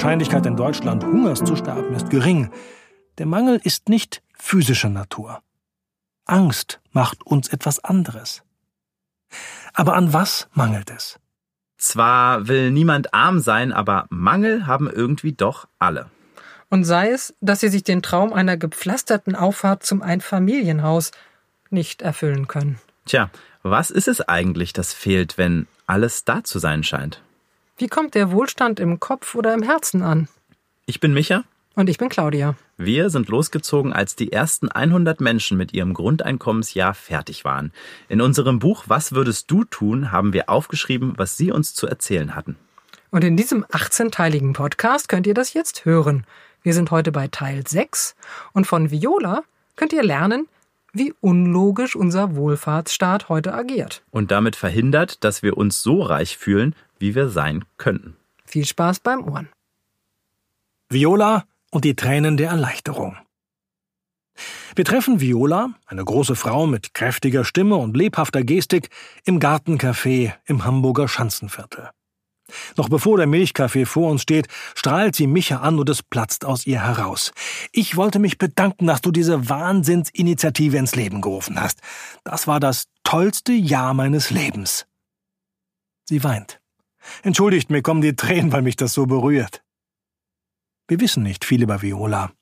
Wahrscheinlichkeit 0.00 0.46
in 0.46 0.56
Deutschland 0.56 1.04
Hungers 1.04 1.44
zu 1.44 1.56
sterben 1.56 1.94
ist 1.94 2.08
gering. 2.08 2.50
Der 3.18 3.26
Mangel 3.26 3.60
ist 3.62 3.90
nicht 3.90 4.22
physischer 4.32 4.88
Natur. 4.88 5.42
Angst 6.24 6.80
macht 6.92 7.22
uns 7.26 7.48
etwas 7.48 7.84
anderes. 7.84 8.42
Aber 9.74 9.96
an 9.96 10.14
was 10.14 10.48
mangelt 10.54 10.88
es? 10.90 11.20
Zwar 11.76 12.48
will 12.48 12.70
niemand 12.70 13.12
arm 13.12 13.40
sein, 13.40 13.74
aber 13.74 14.06
Mangel 14.08 14.66
haben 14.66 14.88
irgendwie 14.88 15.34
doch 15.34 15.68
alle. 15.78 16.06
Und 16.70 16.84
sei 16.84 17.10
es, 17.10 17.34
dass 17.42 17.60
sie 17.60 17.68
sich 17.68 17.84
den 17.84 18.00
Traum 18.00 18.32
einer 18.32 18.56
gepflasterten 18.56 19.36
Auffahrt 19.36 19.84
zum 19.84 20.00
Einfamilienhaus 20.00 21.10
nicht 21.68 22.00
erfüllen 22.00 22.48
können. 22.48 22.78
Tja, 23.04 23.28
was 23.62 23.90
ist 23.90 24.08
es 24.08 24.22
eigentlich, 24.22 24.72
das 24.72 24.94
fehlt, 24.94 25.36
wenn 25.36 25.66
alles 25.86 26.24
da 26.24 26.42
zu 26.42 26.58
sein 26.58 26.84
scheint? 26.84 27.20
Wie 27.80 27.88
kommt 27.88 28.14
der 28.14 28.30
Wohlstand 28.30 28.78
im 28.78 29.00
Kopf 29.00 29.34
oder 29.34 29.54
im 29.54 29.62
Herzen 29.62 30.02
an? 30.02 30.28
Ich 30.84 31.00
bin 31.00 31.14
Micha. 31.14 31.44
Und 31.74 31.88
ich 31.88 31.96
bin 31.96 32.10
Claudia. 32.10 32.54
Wir 32.76 33.08
sind 33.08 33.30
losgezogen, 33.30 33.94
als 33.94 34.14
die 34.14 34.32
ersten 34.32 34.68
100 34.68 35.22
Menschen 35.22 35.56
mit 35.56 35.72
ihrem 35.72 35.94
Grundeinkommensjahr 35.94 36.92
fertig 36.92 37.46
waren. 37.46 37.72
In 38.10 38.20
unserem 38.20 38.58
Buch 38.58 38.84
Was 38.88 39.12
würdest 39.12 39.50
du 39.50 39.64
tun, 39.64 40.12
haben 40.12 40.34
wir 40.34 40.50
aufgeschrieben, 40.50 41.14
was 41.16 41.38
sie 41.38 41.52
uns 41.52 41.72
zu 41.72 41.86
erzählen 41.86 42.34
hatten. 42.34 42.56
Und 43.12 43.24
in 43.24 43.38
diesem 43.38 43.64
18-teiligen 43.64 44.52
Podcast 44.52 45.08
könnt 45.08 45.26
ihr 45.26 45.32
das 45.32 45.54
jetzt 45.54 45.86
hören. 45.86 46.26
Wir 46.62 46.74
sind 46.74 46.90
heute 46.90 47.12
bei 47.12 47.28
Teil 47.28 47.66
6 47.66 48.14
und 48.52 48.66
von 48.66 48.90
Viola 48.90 49.42
könnt 49.76 49.94
ihr 49.94 50.02
lernen, 50.02 50.48
wie 50.92 51.14
unlogisch 51.20 51.96
unser 51.96 52.36
Wohlfahrtsstaat 52.36 53.30
heute 53.30 53.54
agiert. 53.54 54.02
Und 54.10 54.30
damit 54.30 54.56
verhindert, 54.56 55.24
dass 55.24 55.42
wir 55.42 55.56
uns 55.56 55.82
so 55.82 56.02
reich 56.02 56.36
fühlen, 56.36 56.74
wie 57.00 57.14
wir 57.14 57.28
sein 57.28 57.64
könnten. 57.76 58.16
Viel 58.44 58.64
Spaß 58.64 59.00
beim 59.00 59.24
Ohren. 59.24 59.48
Viola 60.88 61.44
und 61.70 61.84
die 61.84 61.96
Tränen 61.96 62.36
der 62.36 62.50
Erleichterung. 62.50 63.16
Wir 64.74 64.84
treffen 64.84 65.20
Viola, 65.20 65.70
eine 65.86 66.04
große 66.04 66.36
Frau 66.36 66.66
mit 66.66 66.94
kräftiger 66.94 67.44
Stimme 67.44 67.76
und 67.76 67.96
lebhafter 67.96 68.42
Gestik, 68.42 68.88
im 69.24 69.40
Gartencafé 69.40 70.34
im 70.46 70.64
Hamburger 70.64 71.08
Schanzenviertel. 71.08 71.90
Noch 72.76 72.88
bevor 72.88 73.16
der 73.16 73.26
Milchkaffee 73.26 73.86
vor 73.86 74.10
uns 74.10 74.22
steht, 74.22 74.48
strahlt 74.74 75.14
sie 75.14 75.26
Micha 75.26 75.58
an 75.58 75.78
und 75.78 75.88
es 75.88 76.02
platzt 76.02 76.44
aus 76.44 76.66
ihr 76.66 76.82
heraus. 76.82 77.32
Ich 77.72 77.96
wollte 77.96 78.18
mich 78.18 78.38
bedanken, 78.38 78.86
dass 78.86 79.00
du 79.00 79.12
diese 79.12 79.48
Wahnsinnsinitiative 79.48 80.76
ins 80.76 80.96
Leben 80.96 81.20
gerufen 81.20 81.60
hast. 81.60 81.80
Das 82.24 82.46
war 82.46 82.60
das 82.60 82.86
tollste 83.04 83.52
Jahr 83.52 83.94
meines 83.94 84.30
Lebens. 84.30 84.86
Sie 86.08 86.24
weint. 86.24 86.60
Entschuldigt, 87.22 87.70
mir 87.70 87.82
kommen 87.82 88.00
die 88.00 88.16
Tränen, 88.16 88.52
weil 88.52 88.62
mich 88.62 88.76
das 88.76 88.92
so 88.92 89.06
berührt. 89.06 89.62
Wir 90.88 91.00
wissen 91.00 91.22
nicht 91.22 91.44
viel 91.44 91.62
über 91.62 91.82
Viola. 91.82 92.32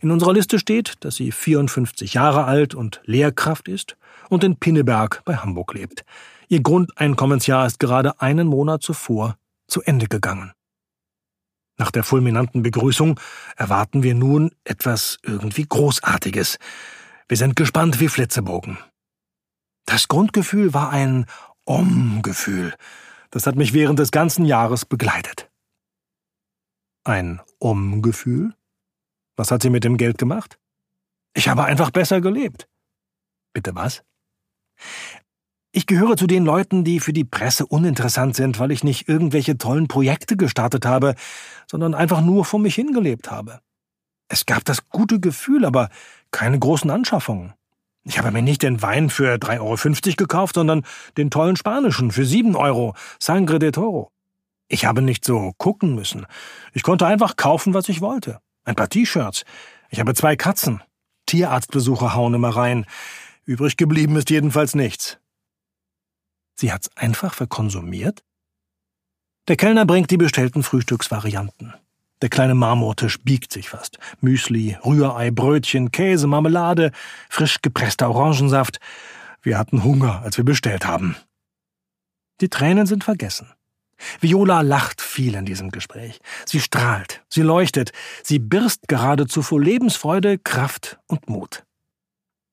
In 0.00 0.10
unserer 0.10 0.32
Liste 0.32 0.58
steht, 0.58 0.94
dass 1.04 1.16
sie 1.16 1.32
54 1.32 2.14
Jahre 2.14 2.44
alt 2.44 2.74
und 2.74 3.00
Lehrkraft 3.04 3.68
ist 3.68 3.96
und 4.28 4.44
in 4.44 4.56
Pinneberg 4.56 5.22
bei 5.24 5.36
Hamburg 5.36 5.74
lebt. 5.74 6.04
Ihr 6.48 6.62
Grundeinkommensjahr 6.62 7.66
ist 7.66 7.78
gerade 7.78 8.20
einen 8.20 8.46
Monat 8.46 8.82
zuvor 8.82 9.36
zu 9.66 9.82
Ende 9.82 10.06
gegangen. 10.06 10.52
Nach 11.78 11.90
der 11.90 12.04
fulminanten 12.04 12.62
Begrüßung 12.62 13.20
erwarten 13.56 14.02
wir 14.02 14.14
nun 14.14 14.52
etwas 14.64 15.18
irgendwie 15.22 15.66
Großartiges. 15.68 16.58
Wir 17.28 17.36
sind 17.36 17.56
gespannt 17.56 18.00
wie 18.00 18.08
Flitzebogen. 18.08 18.78
Das 19.84 20.08
Grundgefühl 20.08 20.72
war 20.72 20.90
ein 20.90 21.26
Om-Gefühl. 21.64 22.74
Das 23.30 23.46
hat 23.46 23.56
mich 23.56 23.72
während 23.72 23.98
des 23.98 24.10
ganzen 24.10 24.44
Jahres 24.44 24.84
begleitet. 24.84 25.50
Ein 27.04 27.40
Om-Gefühl? 27.58 28.54
Was 29.36 29.50
hat 29.50 29.62
sie 29.62 29.70
mit 29.70 29.84
dem 29.84 29.96
Geld 29.96 30.18
gemacht? 30.18 30.58
Ich 31.34 31.48
habe 31.48 31.64
einfach 31.64 31.90
besser 31.90 32.20
gelebt. 32.20 32.68
Bitte 33.52 33.74
was? 33.74 34.02
Ich 35.72 35.86
gehöre 35.86 36.16
zu 36.16 36.26
den 36.26 36.44
Leuten, 36.44 36.84
die 36.84 37.00
für 37.00 37.12
die 37.12 37.24
Presse 37.24 37.66
uninteressant 37.66 38.34
sind, 38.34 38.58
weil 38.58 38.70
ich 38.70 38.82
nicht 38.82 39.08
irgendwelche 39.08 39.58
tollen 39.58 39.88
Projekte 39.88 40.36
gestartet 40.36 40.86
habe, 40.86 41.14
sondern 41.70 41.94
einfach 41.94 42.22
nur 42.22 42.46
vor 42.46 42.58
mich 42.58 42.74
hingelebt 42.74 43.30
habe. 43.30 43.60
Es 44.28 44.46
gab 44.46 44.64
das 44.64 44.88
gute 44.88 45.20
Gefühl, 45.20 45.64
aber 45.64 45.90
keine 46.30 46.58
großen 46.58 46.90
Anschaffungen. 46.90 47.52
Ich 48.08 48.18
habe 48.18 48.30
mir 48.30 48.40
nicht 48.40 48.62
den 48.62 48.82
Wein 48.82 49.10
für 49.10 49.34
3,50 49.34 49.58
Euro 49.60 50.16
gekauft, 50.16 50.54
sondern 50.54 50.86
den 51.16 51.28
tollen 51.28 51.56
spanischen 51.56 52.12
für 52.12 52.24
7 52.24 52.54
Euro, 52.54 52.94
Sangre 53.18 53.58
de 53.58 53.72
Toro. 53.72 54.12
Ich 54.68 54.84
habe 54.84 55.02
nicht 55.02 55.24
so 55.24 55.52
gucken 55.58 55.96
müssen. 55.96 56.24
Ich 56.72 56.84
konnte 56.84 57.04
einfach 57.04 57.34
kaufen, 57.34 57.74
was 57.74 57.88
ich 57.88 58.00
wollte. 58.00 58.38
Ein 58.64 58.76
paar 58.76 58.88
T-Shirts. 58.88 59.44
Ich 59.90 59.98
habe 59.98 60.14
zwei 60.14 60.36
Katzen. 60.36 60.82
Tierarztbesuche 61.26 62.14
hauen 62.14 62.34
immer 62.34 62.50
rein. 62.50 62.86
Übrig 63.44 63.76
geblieben 63.76 64.14
ist 64.14 64.30
jedenfalls 64.30 64.76
nichts. 64.76 65.18
Sie 66.54 66.72
hat's 66.72 66.90
einfach 66.96 67.34
verkonsumiert? 67.34 68.22
Der 69.48 69.56
Kellner 69.56 69.84
bringt 69.84 70.12
die 70.12 70.16
bestellten 70.16 70.62
Frühstücksvarianten. 70.62 71.74
Der 72.22 72.30
kleine 72.30 72.54
Marmortisch 72.54 73.18
biegt 73.20 73.52
sich 73.52 73.68
fast. 73.68 73.98
Müsli, 74.20 74.78
Rührei, 74.84 75.30
Brötchen, 75.30 75.90
Käse, 75.90 76.26
Marmelade, 76.26 76.92
frisch 77.28 77.60
gepresster 77.60 78.08
Orangensaft. 78.08 78.80
Wir 79.42 79.58
hatten 79.58 79.84
Hunger, 79.84 80.22
als 80.22 80.36
wir 80.38 80.44
bestellt 80.44 80.86
haben. 80.86 81.16
Die 82.40 82.48
Tränen 82.48 82.86
sind 82.86 83.04
vergessen. 83.04 83.52
Viola 84.20 84.60
lacht 84.60 85.00
viel 85.00 85.34
in 85.34 85.46
diesem 85.46 85.70
Gespräch. 85.70 86.20
Sie 86.44 86.60
strahlt, 86.60 87.22
sie 87.28 87.42
leuchtet, 87.42 87.92
sie 88.22 88.38
birst 88.38 88.88
geradezu 88.88 89.42
vor 89.42 89.60
Lebensfreude, 89.60 90.38
Kraft 90.38 90.98
und 91.06 91.28
Mut. 91.28 91.64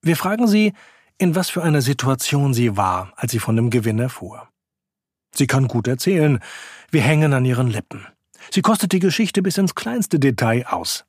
Wir 0.00 0.16
fragen 0.16 0.46
sie, 0.46 0.72
in 1.18 1.34
was 1.34 1.50
für 1.50 1.62
einer 1.62 1.82
Situation 1.82 2.54
sie 2.54 2.76
war, 2.76 3.12
als 3.16 3.32
sie 3.32 3.38
von 3.38 3.56
dem 3.56 3.70
Gewinn 3.70 3.98
erfuhr. 3.98 4.48
Sie 5.34 5.46
kann 5.46 5.68
gut 5.68 5.88
erzählen, 5.88 6.40
wir 6.90 7.02
hängen 7.02 7.32
an 7.32 7.44
ihren 7.44 7.68
Lippen. 7.68 8.06
Sie 8.50 8.62
kostet 8.62 8.92
die 8.92 8.98
Geschichte 8.98 9.42
bis 9.42 9.58
ins 9.58 9.74
kleinste 9.74 10.18
Detail 10.18 10.66
aus. 10.66 11.04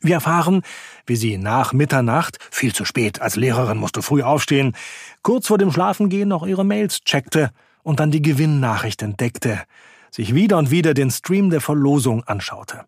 Wir 0.00 0.16
erfahren, 0.16 0.62
wie 1.06 1.16
sie 1.16 1.38
nach 1.38 1.72
Mitternacht, 1.72 2.38
viel 2.50 2.74
zu 2.74 2.84
spät, 2.84 3.20
als 3.20 3.36
Lehrerin 3.36 3.78
musste 3.78 4.02
früh 4.02 4.22
aufstehen, 4.22 4.76
kurz 5.22 5.46
vor 5.46 5.58
dem 5.58 5.72
Schlafengehen 5.72 6.28
noch 6.28 6.46
ihre 6.46 6.64
Mails 6.64 7.00
checkte 7.00 7.50
und 7.82 8.00
dann 8.00 8.10
die 8.10 8.22
Gewinnnachricht 8.22 9.02
entdeckte, 9.02 9.62
sich 10.10 10.34
wieder 10.34 10.58
und 10.58 10.70
wieder 10.70 10.92
den 10.94 11.10
Stream 11.10 11.50
der 11.50 11.60
Verlosung 11.60 12.24
anschaute. 12.24 12.84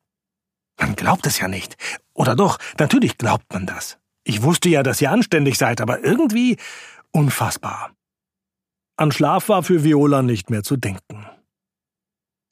Man 0.78 0.96
glaubt 0.96 1.26
es 1.26 1.38
ja 1.38 1.48
nicht. 1.48 1.76
Oder 2.14 2.36
doch, 2.36 2.58
natürlich 2.78 3.18
glaubt 3.18 3.52
man 3.52 3.66
das. 3.66 3.98
Ich 4.24 4.42
wusste 4.42 4.68
ja, 4.68 4.82
dass 4.82 5.00
ihr 5.00 5.10
anständig 5.10 5.58
seid, 5.58 5.80
aber 5.80 6.04
irgendwie 6.04 6.56
unfassbar. 7.10 7.92
An 8.96 9.12
Schlaf 9.12 9.48
war 9.48 9.62
für 9.62 9.84
Viola 9.84 10.22
nicht 10.22 10.50
mehr 10.50 10.62
zu 10.62 10.76
denken. 10.76 11.26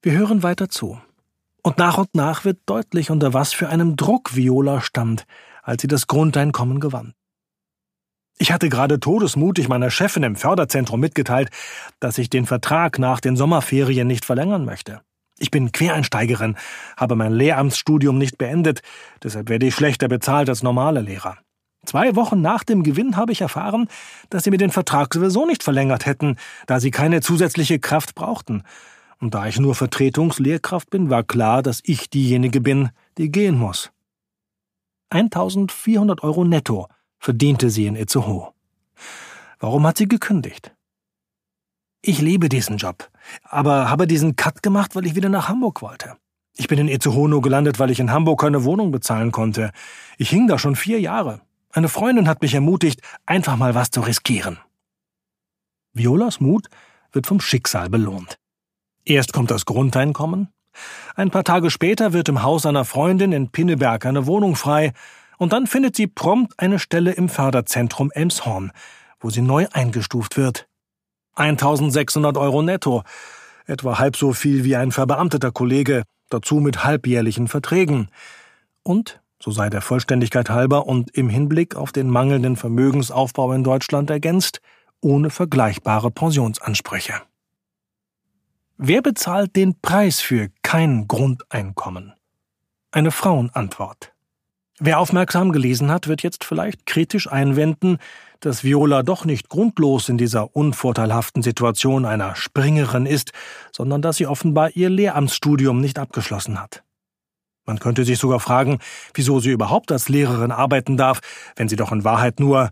Wir 0.02 0.12
hören 0.12 0.42
weiter 0.42 0.68
zu. 0.68 1.00
Und 1.66 1.78
nach 1.78 1.98
und 1.98 2.14
nach 2.14 2.44
wird 2.44 2.60
deutlich, 2.66 3.10
unter 3.10 3.34
was 3.34 3.52
für 3.52 3.68
einem 3.68 3.96
Druck 3.96 4.36
Viola 4.36 4.80
stand, 4.80 5.26
als 5.64 5.82
sie 5.82 5.88
das 5.88 6.06
Grundeinkommen 6.06 6.78
gewann. 6.78 7.12
Ich 8.38 8.52
hatte 8.52 8.68
gerade 8.68 9.00
todesmutig 9.00 9.66
meiner 9.66 9.90
Chefin 9.90 10.22
im 10.22 10.36
Förderzentrum 10.36 11.00
mitgeteilt, 11.00 11.50
dass 11.98 12.18
ich 12.18 12.30
den 12.30 12.46
Vertrag 12.46 13.00
nach 13.00 13.18
den 13.18 13.34
Sommerferien 13.34 14.06
nicht 14.06 14.24
verlängern 14.24 14.64
möchte. 14.64 15.00
Ich 15.40 15.50
bin 15.50 15.72
Quereinsteigerin, 15.72 16.54
habe 16.96 17.16
mein 17.16 17.32
Lehramtsstudium 17.32 18.16
nicht 18.16 18.38
beendet, 18.38 18.82
deshalb 19.24 19.48
werde 19.48 19.66
ich 19.66 19.74
schlechter 19.74 20.06
bezahlt 20.06 20.48
als 20.48 20.62
normale 20.62 21.00
Lehrer. 21.00 21.36
Zwei 21.84 22.14
Wochen 22.14 22.40
nach 22.40 22.62
dem 22.62 22.84
Gewinn 22.84 23.16
habe 23.16 23.32
ich 23.32 23.40
erfahren, 23.40 23.88
dass 24.30 24.44
sie 24.44 24.52
mir 24.52 24.58
den 24.58 24.70
Vertrag 24.70 25.12
sowieso 25.12 25.46
nicht 25.46 25.64
verlängert 25.64 26.06
hätten, 26.06 26.36
da 26.68 26.78
sie 26.78 26.92
keine 26.92 27.22
zusätzliche 27.22 27.80
Kraft 27.80 28.14
brauchten. 28.14 28.62
Und 29.20 29.34
da 29.34 29.46
ich 29.46 29.58
nur 29.58 29.74
Vertretungslehrkraft 29.74 30.90
bin, 30.90 31.10
war 31.10 31.22
klar, 31.22 31.62
dass 31.62 31.80
ich 31.84 32.10
diejenige 32.10 32.60
bin, 32.60 32.90
die 33.18 33.30
gehen 33.30 33.58
muss. 33.58 33.90
1400 35.10 36.22
Euro 36.22 36.44
netto 36.44 36.88
verdiente 37.18 37.70
sie 37.70 37.86
in 37.86 37.96
Itzehoe. 37.96 38.52
Warum 39.58 39.86
hat 39.86 39.98
sie 39.98 40.08
gekündigt? 40.08 40.74
Ich 42.02 42.20
liebe 42.20 42.48
diesen 42.48 42.76
Job, 42.76 43.10
aber 43.42 43.90
habe 43.90 44.06
diesen 44.06 44.36
Cut 44.36 44.62
gemacht, 44.62 44.94
weil 44.94 45.06
ich 45.06 45.14
wieder 45.14 45.28
nach 45.28 45.48
Hamburg 45.48 45.82
wollte. 45.82 46.16
Ich 46.54 46.68
bin 46.68 46.78
in 46.78 46.88
Itzehoe 46.88 47.28
nur 47.28 47.42
gelandet, 47.42 47.78
weil 47.78 47.90
ich 47.90 48.00
in 48.00 48.10
Hamburg 48.10 48.40
keine 48.40 48.64
Wohnung 48.64 48.90
bezahlen 48.90 49.32
konnte. 49.32 49.72
Ich 50.18 50.30
hing 50.30 50.46
da 50.46 50.58
schon 50.58 50.76
vier 50.76 51.00
Jahre. 51.00 51.40
Eine 51.70 51.88
Freundin 51.88 52.28
hat 52.28 52.42
mich 52.42 52.54
ermutigt, 52.54 53.00
einfach 53.26 53.56
mal 53.56 53.74
was 53.74 53.90
zu 53.90 54.00
riskieren. 54.00 54.58
Violas 55.92 56.40
Mut 56.40 56.68
wird 57.12 57.26
vom 57.26 57.40
Schicksal 57.40 57.90
belohnt. 57.90 58.38
Erst 59.06 59.32
kommt 59.32 59.50
das 59.50 59.64
Grundeinkommen, 59.64 60.48
ein 61.14 61.30
paar 61.30 61.44
Tage 61.44 61.70
später 61.70 62.12
wird 62.12 62.28
im 62.28 62.42
Haus 62.42 62.66
einer 62.66 62.84
Freundin 62.84 63.32
in 63.32 63.50
Pinneberg 63.50 64.04
eine 64.04 64.26
Wohnung 64.26 64.56
frei, 64.56 64.92
und 65.38 65.52
dann 65.52 65.66
findet 65.66 65.96
sie 65.96 66.06
prompt 66.06 66.54
eine 66.58 66.78
Stelle 66.78 67.12
im 67.12 67.28
Förderzentrum 67.28 68.10
Elmshorn, 68.10 68.72
wo 69.20 69.30
sie 69.30 69.42
neu 69.42 69.66
eingestuft 69.72 70.36
wird. 70.36 70.66
1600 71.34 72.36
Euro 72.36 72.62
netto, 72.62 73.02
etwa 73.66 73.98
halb 73.98 74.16
so 74.16 74.32
viel 74.32 74.64
wie 74.64 74.76
ein 74.76 74.92
verbeamteter 74.92 75.52
Kollege, 75.52 76.02
dazu 76.30 76.56
mit 76.56 76.84
halbjährlichen 76.84 77.48
Verträgen. 77.48 78.08
Und, 78.82 79.20
so 79.42 79.50
sei 79.50 79.68
der 79.68 79.82
Vollständigkeit 79.82 80.48
halber 80.48 80.86
und 80.86 81.10
im 81.14 81.28
Hinblick 81.28 81.76
auf 81.76 81.92
den 81.92 82.08
mangelnden 82.08 82.56
Vermögensaufbau 82.56 83.52
in 83.52 83.62
Deutschland 83.62 84.08
ergänzt, 84.10 84.60
ohne 85.02 85.28
vergleichbare 85.28 86.10
Pensionsansprüche. 86.10 87.14
Wer 88.78 89.00
bezahlt 89.00 89.56
den 89.56 89.80
Preis 89.80 90.20
für 90.20 90.50
kein 90.62 91.08
Grundeinkommen? 91.08 92.12
Eine 92.90 93.10
Frauenantwort. 93.10 94.12
Wer 94.78 95.00
aufmerksam 95.00 95.52
gelesen 95.52 95.90
hat, 95.90 96.08
wird 96.08 96.22
jetzt 96.22 96.44
vielleicht 96.44 96.84
kritisch 96.84 97.32
einwenden, 97.32 97.96
dass 98.40 98.64
Viola 98.64 99.02
doch 99.02 99.24
nicht 99.24 99.48
grundlos 99.48 100.10
in 100.10 100.18
dieser 100.18 100.54
unvorteilhaften 100.54 101.40
Situation 101.42 102.04
einer 102.04 102.36
Springerin 102.36 103.06
ist, 103.06 103.32
sondern 103.72 104.02
dass 104.02 104.18
sie 104.18 104.26
offenbar 104.26 104.76
ihr 104.76 104.90
Lehramtsstudium 104.90 105.80
nicht 105.80 105.98
abgeschlossen 105.98 106.60
hat. 106.60 106.82
Man 107.64 107.78
könnte 107.78 108.04
sich 108.04 108.18
sogar 108.18 108.40
fragen, 108.40 108.80
wieso 109.14 109.40
sie 109.40 109.52
überhaupt 109.52 109.90
als 109.90 110.10
Lehrerin 110.10 110.52
arbeiten 110.52 110.98
darf, 110.98 111.20
wenn 111.56 111.70
sie 111.70 111.76
doch 111.76 111.92
in 111.92 112.04
Wahrheit 112.04 112.40
nur, 112.40 112.70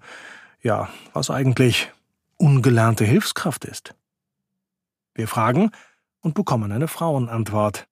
ja, 0.63 0.91
was 1.15 1.31
eigentlich, 1.31 1.91
ungelernte 2.37 3.07
Hilfskraft 3.07 3.65
ist. 3.65 3.95
Wir 5.15 5.29
fragen 5.29 5.71
und 6.25 6.35
bekommen 6.35 6.73
eine 6.73 6.89
Frauenantwort. 6.89 7.87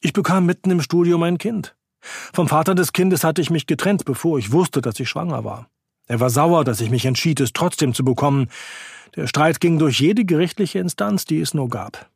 Ich 0.00 0.12
bekam 0.12 0.46
mitten 0.46 0.70
im 0.70 0.82
Studium 0.82 1.22
ein 1.22 1.38
Kind. 1.38 1.76
Vom 2.00 2.48
Vater 2.48 2.74
des 2.74 2.92
Kindes 2.92 3.24
hatte 3.24 3.40
ich 3.40 3.50
mich 3.50 3.66
getrennt, 3.66 4.04
bevor 4.04 4.38
ich 4.38 4.52
wusste, 4.52 4.80
dass 4.80 4.98
ich 4.98 5.08
schwanger 5.08 5.44
war. 5.44 5.68
Er 6.06 6.20
war 6.20 6.30
sauer, 6.30 6.64
dass 6.64 6.80
ich 6.80 6.90
mich 6.90 7.04
entschied, 7.04 7.40
es 7.40 7.52
trotzdem 7.52 7.94
zu 7.94 8.04
bekommen. 8.04 8.48
Der 9.14 9.26
Streit 9.26 9.60
ging 9.60 9.78
durch 9.78 10.00
jede 10.00 10.24
gerichtliche 10.24 10.78
Instanz, 10.78 11.24
die 11.24 11.40
es 11.40 11.54
nur 11.54 11.68
gab. 11.68 12.10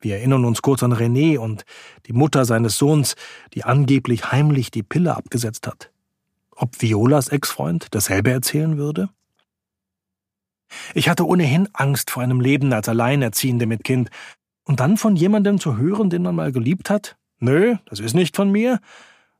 Wir 0.00 0.16
erinnern 0.16 0.44
uns 0.44 0.62
kurz 0.62 0.82
an 0.82 0.92
René 0.92 1.38
und 1.38 1.64
die 2.06 2.12
Mutter 2.12 2.44
seines 2.44 2.76
Sohns, 2.76 3.16
die 3.52 3.64
angeblich 3.64 4.32
heimlich 4.32 4.70
die 4.70 4.82
Pille 4.82 5.16
abgesetzt 5.16 5.66
hat. 5.66 5.90
Ob 6.50 6.80
Violas 6.80 7.28
Ex-Freund 7.28 7.88
dasselbe 7.90 8.30
erzählen 8.30 8.78
würde? 8.78 9.08
Ich 10.94 11.08
hatte 11.08 11.26
ohnehin 11.26 11.68
Angst 11.72 12.10
vor 12.10 12.22
einem 12.22 12.40
Leben 12.40 12.72
als 12.72 12.88
Alleinerziehende 12.88 13.66
mit 13.66 13.84
Kind. 13.84 14.10
Und 14.64 14.80
dann 14.80 14.96
von 14.96 15.16
jemandem 15.16 15.60
zu 15.60 15.76
hören, 15.76 16.10
den 16.10 16.22
man 16.22 16.34
mal 16.34 16.52
geliebt 16.52 16.90
hat? 16.90 17.16
Nö, 17.38 17.76
das 17.86 18.00
ist 18.00 18.14
nicht 18.14 18.36
von 18.36 18.50
mir. 18.50 18.80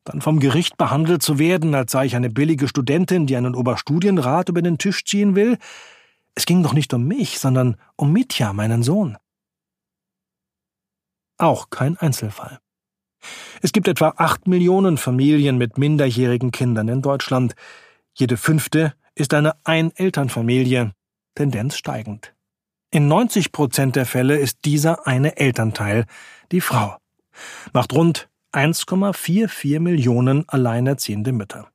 Dann 0.05 0.21
vom 0.21 0.39
Gericht 0.39 0.77
behandelt 0.77 1.23
zu 1.23 1.39
werden, 1.39 1.75
als 1.75 1.93
sei 1.93 2.05
ich 2.05 2.15
eine 2.15 2.29
billige 2.29 2.69
Studentin, 2.69 3.27
die 3.27 3.37
einen 3.37 3.55
Oberstudienrat 3.55 4.51
über 4.51 4.61
den 4.61 4.77
Tisch 4.77 5.05
ziehen 5.05 5.35
will? 5.35 5.57
Es 6.35 6.45
ging 6.47 6.63
doch 6.63 6.75
nicht 6.75 6.93
um 6.93 7.07
mich, 7.07 7.39
sondern 7.39 7.77
um 7.97 8.13
Mitya, 8.13 8.53
meinen 8.53 8.83
Sohn. 8.83 9.17
Auch 11.39 11.71
kein 11.71 11.97
Einzelfall. 11.97 12.59
Es 13.63 13.73
gibt 13.73 13.89
etwa 13.89 14.15
acht 14.17 14.47
Millionen 14.47 14.99
Familien 14.99 15.57
mit 15.57 15.79
minderjährigen 15.79 16.51
Kindern 16.51 16.89
in 16.89 17.01
Deutschland. 17.01 17.55
Jede 18.13 18.37
fünfte 18.37 18.95
ist 19.15 19.33
eine 19.33 19.55
Einelternfamilie, 19.65 20.93
Tendenz 21.35 21.77
steigend. 21.77 22.35
In 22.91 23.09
90 23.09 23.51
Prozent 23.51 23.97
der 23.97 24.07
Fälle 24.07 24.39
ist 24.39 24.59
dieser 24.65 25.07
eine 25.07 25.37
Elternteil 25.37 26.07
die 26.53 26.61
Frau. 26.61 26.97
Macht 27.73 27.93
rund 27.93 28.29
1,44 28.53 29.81
Millionen 29.81 30.49
alleinerziehende 30.49 31.33
Mütter. 31.33 31.69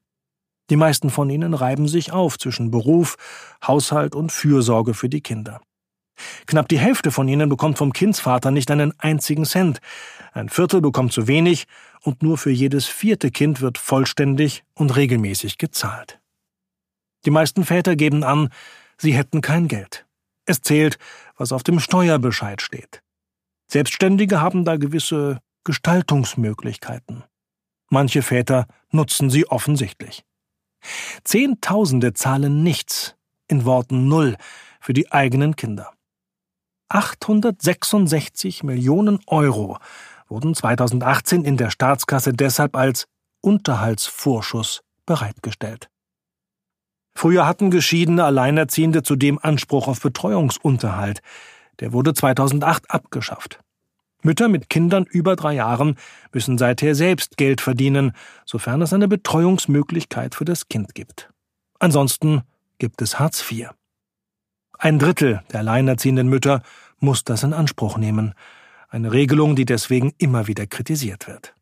Die 0.70 0.78
meisten 0.78 1.10
von 1.10 1.30
ihnen 1.30 1.54
reiben 1.54 1.88
sich 1.88 2.12
auf 2.12 2.38
zwischen 2.38 2.72
Beruf, 2.72 3.18
Haushalt 3.66 4.16
und 4.16 4.32
Fürsorge 4.32 4.94
für 4.94 5.10
die 5.10 5.22
Kinder. 5.22 5.62
Knapp 6.46 6.68
die 6.70 6.80
Hälfte 6.80 7.12
von 7.12 7.28
ihnen 7.28 7.50
bekommt 7.50 7.78
vom 7.78 7.92
Kindsvater 7.92 8.52
nicht 8.52 8.72
einen 8.72 8.94
einzigen 9.00 9.46
Cent, 9.46 9.80
ein 10.32 10.50
Viertel 10.50 10.82
bekommt 10.82 11.12
zu 11.12 11.28
wenig 11.28 11.66
und 12.02 12.24
nur 12.24 12.38
für 12.38 12.52
jedes 12.52 12.86
vierte 12.86 13.32
Kind 13.32 13.62
wird 13.62 13.78
vollständig 13.78 14.64
und 14.74 14.96
regelmäßig 14.96 15.58
gezahlt. 15.58 16.20
Die 17.26 17.32
meisten 17.32 17.66
Väter 17.66 17.96
geben 17.96 18.24
an, 18.24 18.50
sie 19.00 19.14
hätten 19.14 19.42
kein 19.42 19.68
Geld. 19.68 20.06
Es 20.46 20.62
zählt, 20.62 20.98
was 21.38 21.52
auf 21.52 21.64
dem 21.64 21.80
Steuerbescheid 21.80 22.62
steht. 22.62 23.02
Selbstständige 23.68 24.42
haben 24.42 24.66
da 24.66 24.78
gewisse 24.78 25.40
Gestaltungsmöglichkeiten. 25.64 27.24
Manche 27.90 28.22
Väter 28.22 28.68
nutzen 28.92 29.30
sie 29.30 29.48
offensichtlich. 29.48 30.24
Zehntausende 31.24 32.14
zahlen 32.14 32.64
nichts, 32.64 33.16
in 33.48 33.66
Worten 33.66 34.08
null, 34.08 34.38
für 34.80 34.94
die 34.94 35.12
eigenen 35.12 35.56
Kinder. 35.56 35.92
866 36.90 38.64
Millionen 38.64 39.20
Euro 39.28 39.78
wurden 40.28 40.56
2018 40.56 41.44
in 41.44 41.58
der 41.58 41.70
Staatskasse 41.70 42.34
deshalb 42.34 42.76
als 42.76 43.06
Unterhaltsvorschuss 43.42 44.82
bereitgestellt. 45.06 45.90
Früher 47.20 47.46
hatten 47.46 47.70
geschiedene 47.70 48.24
Alleinerziehende 48.24 49.04
zudem 49.04 49.40
Anspruch 49.40 49.90
auf 49.90 50.00
Betreuungsunterhalt. 50.00 51.20
Der 51.82 51.92
wurde 51.92 52.14
2008 52.14 52.90
abgeschafft. 52.90 53.60
Mütter 54.24 54.48
mit 54.48 54.70
Kindern 54.70 55.04
über 55.04 55.36
drei 55.36 55.56
Jahren 55.56 55.98
müssen 56.32 56.58
seither 56.58 56.96
selbst 56.96 57.36
Geld 57.36 57.60
verdienen, 57.60 58.14
sofern 58.46 58.82
es 58.82 58.94
eine 58.94 59.10
Betreuungsmöglichkeit 59.10 60.34
für 60.34 60.46
das 60.46 60.70
Kind 60.70 60.96
gibt. 60.96 61.30
Ansonsten 61.78 62.44
gibt 62.78 63.02
es 63.02 63.20
Hartz 63.20 63.44
IV. 63.52 63.72
Ein 64.78 64.98
Drittel 64.98 65.44
der 65.52 65.60
alleinerziehenden 65.60 66.30
Mütter 66.30 66.62
muss 67.00 67.26
das 67.26 67.44
in 67.44 67.52
Anspruch 67.52 67.98
nehmen, 67.98 68.34
eine 68.88 69.12
Regelung, 69.12 69.58
die 69.58 69.66
deswegen 69.66 70.14
immer 70.20 70.48
wieder 70.48 70.68
kritisiert 70.68 71.28
wird. 71.28 71.54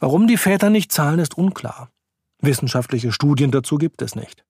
Warum 0.00 0.26
die 0.26 0.38
Väter 0.38 0.70
nicht 0.70 0.90
zahlen, 0.90 1.20
ist 1.20 1.38
unklar. 1.38 1.91
Wissenschaftliche 2.42 3.12
Studien 3.12 3.50
dazu 3.50 3.78
gibt 3.78 4.02
es 4.02 4.14
nicht. 4.14 4.44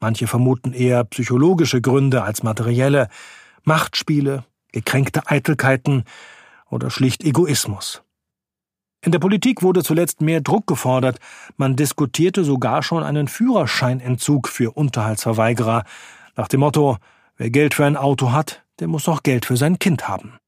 Manche 0.00 0.26
vermuten 0.26 0.72
eher 0.72 1.04
psychologische 1.04 1.80
Gründe 1.80 2.22
als 2.22 2.42
materielle, 2.42 3.08
Machtspiele, 3.64 4.44
gekränkte 4.72 5.28
Eitelkeiten 5.28 6.04
oder 6.68 6.90
schlicht 6.90 7.24
Egoismus. 7.24 8.02
In 9.00 9.12
der 9.12 9.20
Politik 9.20 9.62
wurde 9.62 9.84
zuletzt 9.84 10.20
mehr 10.20 10.40
Druck 10.40 10.66
gefordert, 10.66 11.18
man 11.56 11.76
diskutierte 11.76 12.42
sogar 12.42 12.82
schon 12.82 13.04
einen 13.04 13.28
Führerscheinentzug 13.28 14.48
für 14.48 14.72
Unterhaltsverweigerer, 14.72 15.84
nach 16.36 16.48
dem 16.48 16.60
Motto, 16.60 16.98
wer 17.36 17.50
Geld 17.50 17.74
für 17.74 17.84
ein 17.84 17.96
Auto 17.96 18.32
hat, 18.32 18.64
der 18.80 18.88
muss 18.88 19.08
auch 19.08 19.22
Geld 19.22 19.46
für 19.46 19.56
sein 19.56 19.78
Kind 19.78 20.08
haben. 20.08 20.38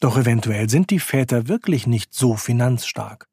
Doch 0.00 0.16
eventuell 0.16 0.70
sind 0.70 0.90
die 0.90 1.00
Väter 1.00 1.48
wirklich 1.48 1.86
nicht 1.86 2.14
so 2.14 2.34
finanzstark. 2.34 3.29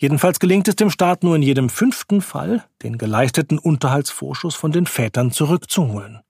Jedenfalls 0.00 0.40
gelingt 0.40 0.66
es 0.66 0.76
dem 0.76 0.88
Staat 0.88 1.22
nur 1.22 1.36
in 1.36 1.42
jedem 1.42 1.68
fünften 1.68 2.22
Fall, 2.22 2.64
den 2.82 2.96
geleisteten 2.96 3.58
Unterhaltsvorschuss 3.58 4.54
von 4.54 4.72
den 4.72 4.86
Vätern 4.86 5.30
zurückzuholen. 5.30 6.20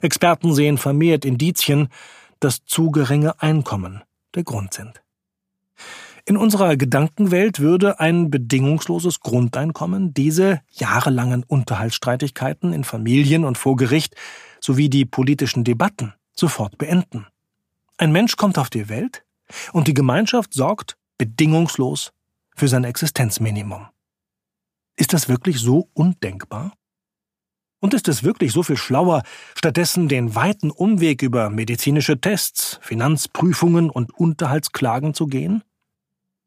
Experten 0.00 0.54
sehen 0.54 0.78
vermehrt 0.78 1.26
Indizien, 1.26 1.88
dass 2.40 2.64
zu 2.64 2.90
geringe 2.90 3.42
Einkommen 3.42 4.02
der 4.34 4.42
Grund 4.42 4.72
sind. 4.72 5.02
In 6.24 6.38
unserer 6.38 6.78
Gedankenwelt 6.78 7.60
würde 7.60 8.00
ein 8.00 8.30
bedingungsloses 8.30 9.20
Grundeinkommen 9.20 10.14
diese 10.14 10.62
jahrelangen 10.72 11.44
Unterhaltsstreitigkeiten 11.44 12.72
in 12.72 12.84
Familien 12.84 13.44
und 13.44 13.58
vor 13.58 13.76
Gericht 13.76 14.16
sowie 14.60 14.88
die 14.88 15.04
politischen 15.04 15.62
Debatten 15.62 16.14
sofort 16.34 16.78
beenden. 16.78 17.26
Ein 17.98 18.12
Mensch 18.12 18.36
kommt 18.36 18.56
auf 18.56 18.70
die 18.70 18.88
Welt 18.88 19.24
und 19.74 19.88
die 19.88 19.94
Gemeinschaft 19.94 20.54
sorgt 20.54 20.96
bedingungslos 21.18 22.14
für 22.54 22.68
sein 22.68 22.84
Existenzminimum. 22.84 23.86
Ist 24.96 25.12
das 25.12 25.28
wirklich 25.28 25.58
so 25.58 25.88
undenkbar? 25.92 26.72
Und 27.80 27.92
ist 27.92 28.08
es 28.08 28.22
wirklich 28.22 28.52
so 28.52 28.62
viel 28.62 28.78
schlauer, 28.78 29.22
stattdessen 29.54 30.08
den 30.08 30.34
weiten 30.34 30.70
Umweg 30.70 31.20
über 31.20 31.50
medizinische 31.50 32.18
Tests, 32.18 32.78
Finanzprüfungen 32.80 33.90
und 33.90 34.16
Unterhaltsklagen 34.18 35.12
zu 35.12 35.26
gehen? 35.26 35.62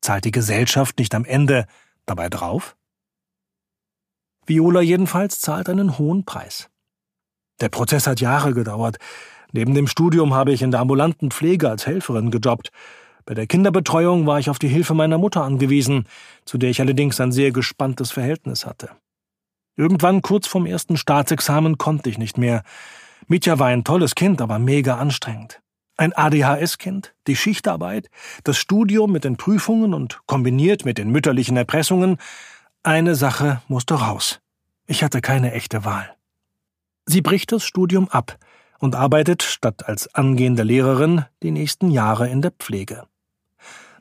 Zahlt 0.02 0.26
die 0.26 0.32
Gesellschaft 0.32 0.98
nicht 0.98 1.14
am 1.14 1.26
Ende 1.26 1.68
dabei 2.08 2.30
drauf? 2.30 2.76
Viola 4.48 4.82
jedenfalls 4.82 5.40
zahlt 5.40 5.70
einen 5.70 5.98
hohen 5.98 6.26
Preis. 6.26 6.70
Der 7.60 7.70
Prozess 7.70 8.08
hat 8.08 8.22
Jahre 8.22 8.54
gedauert. 8.54 8.98
Neben 9.52 9.74
dem 9.74 9.88
Studium 9.88 10.34
habe 10.34 10.54
ich 10.54 10.62
in 10.62 10.72
der 10.72 10.80
ambulanten 10.80 11.32
Pflege 11.32 11.70
als 11.70 11.86
Helferin 11.86 12.32
gejobbt. 12.32 12.72
Bei 13.28 13.34
der 13.34 13.46
Kinderbetreuung 13.46 14.26
war 14.26 14.40
ich 14.40 14.50
auf 14.50 14.58
die 14.58 14.70
Hilfe 14.70 14.94
meiner 14.94 15.18
Mutter 15.18 15.44
angewiesen, 15.44 16.06
zu 16.46 16.58
der 16.58 16.70
ich 16.70 16.80
allerdings 16.80 17.20
ein 17.20 17.34
sehr 17.34 17.52
gespanntes 17.52 18.10
Verhältnis 18.10 18.66
hatte. 18.66 18.92
Irgendwann 19.76 20.22
kurz 20.22 20.48
vorm 20.48 20.66
ersten 20.66 20.96
Staatsexamen 20.96 21.78
konnte 21.78 22.10
ich 22.10 22.18
nicht 22.18 22.38
mehr. 22.38 22.64
Mitya 23.28 23.60
war 23.60 23.68
ein 23.68 23.84
tolles 23.84 24.16
Kind, 24.16 24.42
aber 24.42 24.60
mega 24.60 24.96
anstrengend. 24.96 25.62
Ein 25.98 26.14
ADHS-Kind, 26.14 27.16
die 27.28 27.36
Schichtarbeit, 27.36 28.10
das 28.46 28.58
Studium 28.58 29.12
mit 29.12 29.26
den 29.26 29.36
Prüfungen 29.36 29.94
und 29.94 30.22
kombiniert 30.26 30.86
mit 30.86 30.98
den 30.98 31.12
mütterlichen 31.12 31.58
Erpressungen. 31.58 32.20
Eine 32.82 33.16
Sache 33.16 33.62
musste 33.68 33.96
raus. 33.96 34.40
Ich 34.86 35.04
hatte 35.04 35.20
keine 35.20 35.52
echte 35.52 35.84
Wahl. 35.84 36.16
Sie 37.06 37.22
bricht 37.22 37.52
das 37.52 37.66
Studium 37.66 38.08
ab 38.08 38.38
und 38.80 38.96
arbeitet 38.96 39.44
statt 39.44 39.86
als 39.86 40.16
angehende 40.16 40.64
Lehrerin 40.64 41.26
die 41.44 41.52
nächsten 41.52 41.92
Jahre 41.92 42.30
in 42.30 42.42
der 42.42 42.52
Pflege. 42.52 43.04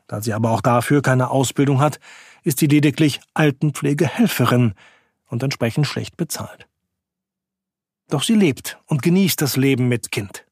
Da 0.07 0.21
sie 0.21 0.33
aber 0.33 0.51
auch 0.51 0.61
dafür 0.61 1.03
keine 1.03 1.31
Ausbildung 1.31 1.81
hat, 1.81 1.99
ist 2.43 2.59
sie 2.59 2.67
lediglich 2.67 3.21
Altenpflegehelferin 3.35 4.75
und 5.27 5.43
entsprechend 5.43 5.87
schlecht 5.87 6.17
bezahlt. 6.17 6.69
Doch 8.09 8.23
sie 8.23 8.35
lebt 8.35 8.79
und 8.87 9.03
genießt 9.03 9.43
das 9.43 9.57
Leben 9.57 9.89
mit 9.89 10.13
Kind. 10.13 10.47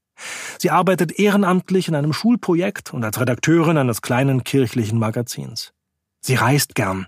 Sie 0.58 0.70
arbeitet 0.70 1.18
ehrenamtlich 1.18 1.88
in 1.88 1.94
einem 1.94 2.12
Schulprojekt 2.12 2.92
und 2.92 3.04
als 3.04 3.20
Redakteurin 3.20 3.78
eines 3.78 4.02
kleinen 4.02 4.44
kirchlichen 4.44 4.98
Magazins. 4.98 5.72
Sie 6.20 6.34
reist 6.34 6.74
gern. 6.74 7.06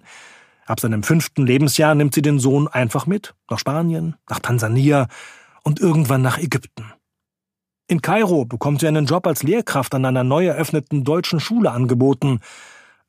Ab 0.66 0.80
seinem 0.80 1.02
fünften 1.02 1.46
Lebensjahr 1.46 1.94
nimmt 1.94 2.14
sie 2.14 2.22
den 2.22 2.38
Sohn 2.38 2.68
einfach 2.68 3.06
mit, 3.06 3.34
nach 3.48 3.58
Spanien, 3.58 4.16
nach 4.28 4.40
Tansania 4.40 5.08
und 5.62 5.80
irgendwann 5.80 6.22
nach 6.22 6.38
Ägypten. 6.38 6.92
In 7.88 8.02
Kairo 8.02 8.44
bekommt 8.44 8.80
sie 8.80 8.88
einen 8.88 9.06
Job 9.06 9.26
als 9.26 9.42
Lehrkraft 9.42 9.94
an 9.94 10.04
einer 10.04 10.24
neu 10.24 10.46
eröffneten 10.46 11.04
deutschen 11.04 11.38
Schule 11.38 11.70
angeboten. 11.70 12.40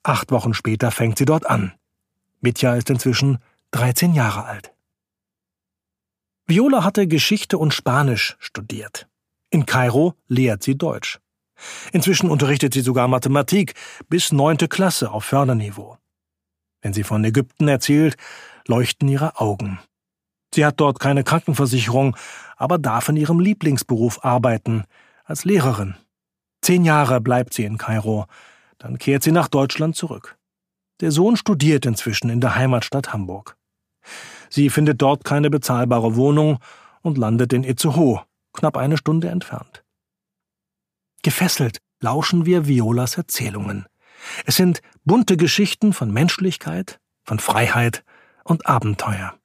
Acht 0.03 0.31
Wochen 0.31 0.53
später 0.53 0.91
fängt 0.91 1.17
sie 1.17 1.25
dort 1.25 1.50
an. 1.50 1.74
Mitya 2.41 2.75
ist 2.75 2.89
inzwischen 2.89 3.39
13 3.72 4.13
Jahre 4.13 4.46
alt. 4.46 4.74
Viola 6.46 6.84
hatte 6.84 7.07
Geschichte 7.07 7.57
und 7.57 7.74
Spanisch 7.74 8.38
studiert. 8.39 9.07
In 9.50 9.65
Kairo 9.65 10.13
lehrt 10.27 10.63
sie 10.63 10.77
Deutsch. 10.77 11.19
Inzwischen 11.91 12.29
unterrichtet 12.29 12.74
sie 12.74 12.81
sogar 12.81 13.07
Mathematik 13.07 13.74
bis 14.10 14.31
neunte 14.31 14.67
Klasse 14.67 15.12
auf 15.12 15.25
Förderniveau. 15.25 15.98
Wenn 16.81 16.93
sie 16.93 17.03
von 17.03 17.24
Ägypten 17.25 17.67
erzählt, 17.67 18.15
leuchten 18.67 19.10
ihre 19.10 19.39
Augen. 19.39 19.79
Sie 20.53 20.65
hat 20.65 20.79
dort 20.79 21.00
keine 21.00 21.24
Krankenversicherung, 21.24 22.15
aber 22.58 22.78
darf 22.78 23.08
in 23.10 23.16
ihrem 23.16 23.40
Lieblingsberuf 23.40 24.26
arbeiten, 24.26 24.84
als 25.24 25.46
Lehrerin. 25.46 25.96
Zehn 26.62 26.84
Jahre 26.84 27.22
bleibt 27.22 27.54
sie 27.54 27.64
in 27.64 27.78
Kairo, 27.78 28.26
dann 28.78 28.98
kehrt 28.98 29.24
sie 29.24 29.32
nach 29.32 29.48
Deutschland 29.48 29.96
zurück. 29.96 30.38
Der 31.00 31.12
Sohn 31.12 31.38
studiert 31.38 31.86
inzwischen 31.86 32.30
in 32.30 32.42
der 32.42 32.56
Heimatstadt 32.56 33.14
Hamburg. 33.14 33.56
Sie 34.50 34.70
findet 34.70 35.02
dort 35.02 35.24
keine 35.24 35.50
bezahlbare 35.50 36.16
Wohnung 36.16 36.60
und 37.02 37.18
landet 37.18 37.54
in 37.54 37.64
Itzehoe, 37.64 38.22
knapp 38.54 38.78
eine 38.78 38.98
Stunde 38.98 39.30
entfernt. 39.30 39.84
Gefesselt 41.24 41.80
lauschen 42.00 42.46
wir 42.46 42.68
Violas 42.68 43.18
Erzählungen. 43.18 43.86
Es 44.46 44.56
sind 44.56 44.82
bunte 45.04 45.38
Geschichten 45.38 45.94
von 45.94 46.12
Menschlichkeit, 46.12 47.00
von 47.24 47.40
Freiheit 47.40 48.04
und 48.44 48.66
Abenteuer. 48.66 49.36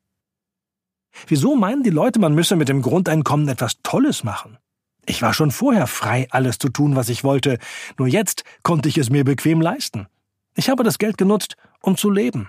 Wieso 1.26 1.56
meinen 1.56 1.82
die 1.82 1.90
Leute, 1.90 2.18
man 2.18 2.34
müsse 2.34 2.56
mit 2.56 2.68
dem 2.68 2.82
Grundeinkommen 2.82 3.48
etwas 3.48 3.74
Tolles 3.82 4.24
machen? 4.24 4.58
Ich 5.04 5.20
war 5.22 5.34
schon 5.34 5.50
vorher 5.50 5.86
frei, 5.86 6.28
alles 6.30 6.58
zu 6.58 6.68
tun, 6.68 6.94
was 6.94 7.08
ich 7.08 7.24
wollte, 7.24 7.58
nur 7.98 8.08
jetzt 8.08 8.44
konnte 8.62 8.88
ich 8.88 8.98
es 8.98 9.10
mir 9.10 9.24
bequem 9.24 9.60
leisten. 9.60 10.06
Ich 10.54 10.68
habe 10.68 10.84
das 10.84 10.98
Geld 10.98 11.18
genutzt, 11.18 11.56
um 11.80 11.96
zu 11.96 12.10
leben. 12.10 12.48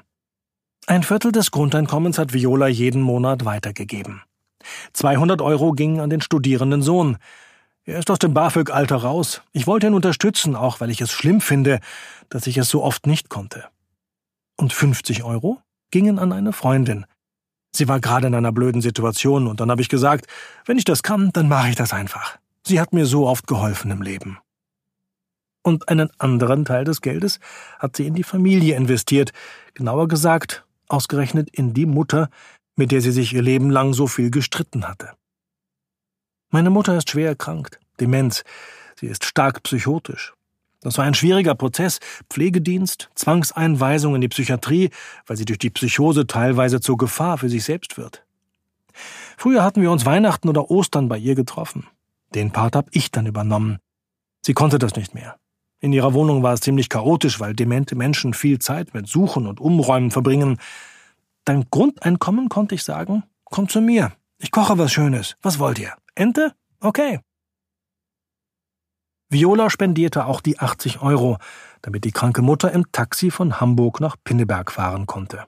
Ein 0.85 1.03
Viertel 1.03 1.31
des 1.31 1.51
Grundeinkommens 1.51 2.17
hat 2.17 2.33
Viola 2.33 2.67
jeden 2.67 3.01
Monat 3.01 3.45
weitergegeben. 3.45 4.21
200 4.93 5.41
Euro 5.41 5.71
gingen 5.71 5.99
an 5.99 6.09
den 6.09 6.21
studierenden 6.21 6.81
Sohn. 6.81 7.17
Er 7.85 7.99
ist 7.99 8.11
aus 8.11 8.19
dem 8.19 8.33
BAföG-Alter 8.33 8.97
raus. 8.97 9.41
Ich 9.51 9.65
wollte 9.67 9.87
ihn 9.87 9.93
unterstützen, 9.93 10.55
auch 10.55 10.79
weil 10.79 10.89
ich 10.89 11.01
es 11.01 11.11
schlimm 11.11 11.41
finde, 11.41 11.79
dass 12.29 12.47
ich 12.47 12.57
es 12.57 12.69
so 12.69 12.83
oft 12.83 13.07
nicht 13.07 13.29
konnte. 13.29 13.65
Und 14.57 14.73
50 14.73 15.23
Euro 15.23 15.59
gingen 15.91 16.19
an 16.19 16.31
eine 16.31 16.53
Freundin, 16.53 17.05
Sie 17.75 17.87
war 17.87 17.99
gerade 17.99 18.27
in 18.27 18.35
einer 18.35 18.51
blöden 18.51 18.81
Situation 18.81 19.47
und 19.47 19.59
dann 19.59 19.71
habe 19.71 19.81
ich 19.81 19.89
gesagt, 19.89 20.27
wenn 20.65 20.77
ich 20.77 20.85
das 20.85 21.01
kann, 21.03 21.31
dann 21.33 21.47
mache 21.47 21.69
ich 21.69 21.75
das 21.75 21.91
einfach. 21.93 22.37
Sie 22.65 22.79
hat 22.79 22.93
mir 22.93 23.05
so 23.05 23.27
oft 23.27 23.47
geholfen 23.47 23.91
im 23.91 24.01
Leben. 24.01 24.37
Und 25.63 25.89
einen 25.89 26.09
anderen 26.19 26.65
Teil 26.65 26.83
des 26.83 27.01
Geldes 27.01 27.39
hat 27.79 27.95
sie 27.95 28.05
in 28.05 28.13
die 28.13 28.23
Familie 28.23 28.75
investiert, 28.75 29.31
genauer 29.73 30.07
gesagt, 30.07 30.65
ausgerechnet 30.87 31.49
in 31.49 31.73
die 31.73 31.85
Mutter, 31.85 32.29
mit 32.75 32.91
der 32.91 33.01
sie 33.01 33.11
sich 33.11 33.33
ihr 33.33 33.41
Leben 33.41 33.69
lang 33.69 33.93
so 33.93 34.07
viel 34.07 34.29
gestritten 34.29 34.87
hatte. 34.87 35.13
Meine 36.49 36.69
Mutter 36.69 36.97
ist 36.97 37.09
schwer 37.09 37.29
erkrankt, 37.29 37.79
Demenz, 37.99 38.43
sie 38.99 39.07
ist 39.07 39.25
stark 39.25 39.63
psychotisch. 39.63 40.33
Das 40.83 40.97
war 40.97 41.05
ein 41.05 41.13
schwieriger 41.13 41.55
Prozess. 41.55 41.99
Pflegedienst, 42.29 43.09
Zwangseinweisung 43.15 44.15
in 44.15 44.21
die 44.21 44.27
Psychiatrie, 44.27 44.89
weil 45.25 45.37
sie 45.37 45.45
durch 45.45 45.59
die 45.59 45.69
Psychose 45.69 46.27
teilweise 46.27 46.81
zur 46.81 46.97
Gefahr 46.97 47.37
für 47.37 47.49
sich 47.49 47.63
selbst 47.63 47.97
wird. 47.97 48.25
Früher 49.37 49.63
hatten 49.63 49.81
wir 49.81 49.91
uns 49.91 50.05
Weihnachten 50.05 50.49
oder 50.49 50.69
Ostern 50.69 51.07
bei 51.07 51.17
ihr 51.17 51.35
getroffen. 51.35 51.87
Den 52.35 52.51
Part 52.51 52.75
hab 52.75 52.87
ich 52.91 53.11
dann 53.11 53.25
übernommen. 53.25 53.79
Sie 54.41 54.53
konnte 54.53 54.77
das 54.77 54.95
nicht 54.95 55.15
mehr. 55.15 55.37
In 55.79 55.93
ihrer 55.93 56.13
Wohnung 56.13 56.43
war 56.43 56.53
es 56.53 56.61
ziemlich 56.61 56.89
chaotisch, 56.89 57.39
weil 57.39 57.53
demente 57.53 57.95
Menschen 57.95 58.33
viel 58.33 58.59
Zeit 58.59 58.93
mit 58.93 59.07
Suchen 59.07 59.47
und 59.47 59.59
Umräumen 59.59 60.11
verbringen. 60.11 60.57
Dank 61.45 61.69
Grundeinkommen 61.71 62.49
konnte 62.49 62.75
ich 62.75 62.83
sagen, 62.83 63.23
kommt 63.45 63.71
zu 63.71 63.81
mir. 63.81 64.13
Ich 64.37 64.51
koche 64.51 64.77
was 64.77 64.91
Schönes. 64.91 65.35
Was 65.41 65.59
wollt 65.59 65.79
ihr? 65.79 65.93
Ente? 66.15 66.53
Okay. 66.79 67.19
Viola 69.33 69.69
spendierte 69.69 70.25
auch 70.25 70.39
die 70.39 70.59
80 70.59 71.01
Euro, 71.01 71.37
damit 71.81 72.05
die 72.05 72.11
kranke 72.11 72.41
Mutter 72.41 72.71
im 72.71 72.91
Taxi 72.91 73.31
von 73.31 73.59
Hamburg 73.59 73.99
nach 73.99 74.15
Pinneberg 74.23 74.71
fahren 74.71 75.07
konnte. 75.07 75.45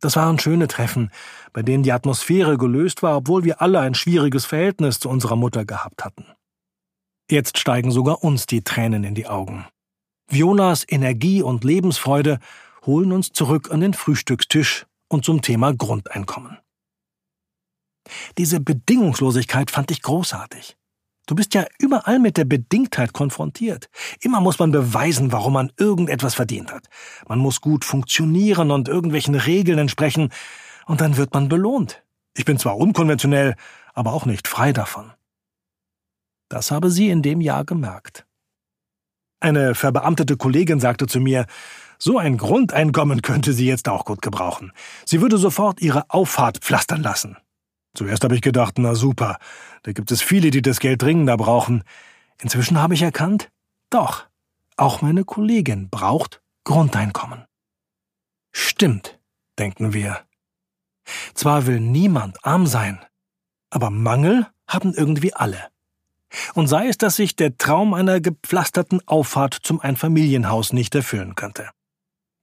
Das 0.00 0.16
waren 0.16 0.38
schöne 0.38 0.68
Treffen, 0.68 1.10
bei 1.54 1.62
denen 1.62 1.82
die 1.82 1.92
Atmosphäre 1.92 2.58
gelöst 2.58 3.02
war, 3.02 3.16
obwohl 3.16 3.44
wir 3.44 3.62
alle 3.62 3.80
ein 3.80 3.94
schwieriges 3.94 4.44
Verhältnis 4.44 4.98
zu 4.98 5.08
unserer 5.08 5.36
Mutter 5.36 5.64
gehabt 5.64 6.04
hatten. 6.04 6.26
Jetzt 7.30 7.58
steigen 7.58 7.90
sogar 7.90 8.22
uns 8.22 8.44
die 8.44 8.62
Tränen 8.62 9.04
in 9.04 9.14
die 9.14 9.28
Augen. 9.28 9.64
Violas 10.28 10.84
Energie 10.86 11.42
und 11.42 11.64
Lebensfreude 11.64 12.38
holen 12.84 13.12
uns 13.12 13.32
zurück 13.32 13.70
an 13.70 13.80
den 13.80 13.94
Frühstückstisch 13.94 14.84
und 15.08 15.24
zum 15.24 15.40
Thema 15.40 15.72
Grundeinkommen. 15.72 16.58
Diese 18.36 18.60
Bedingungslosigkeit 18.60 19.70
fand 19.70 19.90
ich 19.90 20.02
großartig. 20.02 20.76
Du 21.26 21.34
bist 21.34 21.54
ja 21.54 21.64
überall 21.78 22.18
mit 22.18 22.36
der 22.36 22.44
Bedingtheit 22.44 23.14
konfrontiert. 23.14 23.88
Immer 24.20 24.40
muss 24.40 24.58
man 24.58 24.72
beweisen, 24.72 25.32
warum 25.32 25.54
man 25.54 25.72
irgendetwas 25.78 26.34
verdient 26.34 26.70
hat. 26.70 26.88
Man 27.28 27.38
muss 27.38 27.60
gut 27.60 27.84
funktionieren 27.84 28.70
und 28.70 28.88
irgendwelchen 28.88 29.34
Regeln 29.34 29.78
entsprechen, 29.78 30.30
und 30.86 31.00
dann 31.00 31.16
wird 31.16 31.32
man 31.32 31.48
belohnt. 31.48 32.02
Ich 32.36 32.44
bin 32.44 32.58
zwar 32.58 32.76
unkonventionell, 32.76 33.54
aber 33.94 34.12
auch 34.12 34.26
nicht 34.26 34.48
frei 34.48 34.72
davon. 34.72 35.12
Das 36.48 36.70
habe 36.70 36.90
sie 36.90 37.08
in 37.08 37.22
dem 37.22 37.40
Jahr 37.40 37.64
gemerkt. 37.64 38.26
Eine 39.40 39.74
verbeamtete 39.74 40.36
Kollegin 40.36 40.80
sagte 40.80 41.06
zu 41.06 41.20
mir, 41.20 41.46
so 41.98 42.18
ein 42.18 42.36
Grundeinkommen 42.36 43.22
könnte 43.22 43.52
sie 43.52 43.66
jetzt 43.66 43.88
auch 43.88 44.04
gut 44.04 44.20
gebrauchen. 44.20 44.72
Sie 45.04 45.20
würde 45.20 45.38
sofort 45.38 45.80
ihre 45.80 46.10
Auffahrt 46.10 46.58
pflastern 46.58 47.02
lassen. 47.02 47.36
Zuerst 47.94 48.24
habe 48.24 48.34
ich 48.34 48.42
gedacht, 48.42 48.78
na 48.78 48.94
super, 48.94 49.38
da 49.84 49.92
gibt 49.92 50.10
es 50.10 50.20
viele, 50.20 50.50
die 50.50 50.62
das 50.62 50.80
Geld 50.80 51.02
dringender 51.02 51.36
brauchen. 51.36 51.84
Inzwischen 52.42 52.80
habe 52.80 52.94
ich 52.94 53.02
erkannt, 53.02 53.50
doch, 53.90 54.26
auch 54.76 55.02
meine 55.02 55.24
Kollegin 55.24 55.88
braucht 55.88 56.42
Grundeinkommen. 56.64 57.44
Stimmt, 58.50 59.18
denken 59.58 59.92
wir. 59.92 60.20
Zwar 61.34 61.66
will 61.66 61.80
niemand 61.80 62.44
arm 62.44 62.66
sein, 62.66 62.98
aber 63.70 63.90
Mangel 63.90 64.46
haben 64.66 64.94
irgendwie 64.94 65.34
alle. 65.34 65.68
Und 66.54 66.66
sei 66.66 66.88
es, 66.88 66.98
dass 66.98 67.16
sich 67.16 67.36
der 67.36 67.56
Traum 67.58 67.94
einer 67.94 68.20
gepflasterten 68.20 69.06
Auffahrt 69.06 69.54
zum 69.54 69.80
Einfamilienhaus 69.80 70.72
nicht 70.72 70.94
erfüllen 70.94 71.34
könnte. 71.36 71.70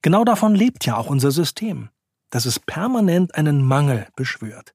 Genau 0.00 0.24
davon 0.24 0.54
lebt 0.54 0.86
ja 0.86 0.96
auch 0.96 1.06
unser 1.06 1.30
System, 1.30 1.90
dass 2.30 2.46
es 2.46 2.58
permanent 2.58 3.34
einen 3.34 3.62
Mangel 3.62 4.06
beschwört. 4.16 4.74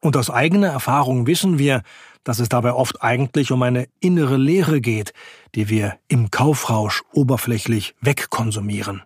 Und 0.00 0.16
aus 0.16 0.30
eigener 0.30 0.68
Erfahrung 0.68 1.26
wissen 1.26 1.58
wir, 1.58 1.82
dass 2.24 2.38
es 2.38 2.48
dabei 2.48 2.72
oft 2.72 3.02
eigentlich 3.02 3.50
um 3.50 3.62
eine 3.62 3.88
innere 4.00 4.36
Leere 4.36 4.80
geht, 4.80 5.12
die 5.54 5.68
wir 5.68 5.98
im 6.08 6.30
Kaufrausch 6.30 7.02
oberflächlich 7.12 7.94
wegkonsumieren. 8.00 9.02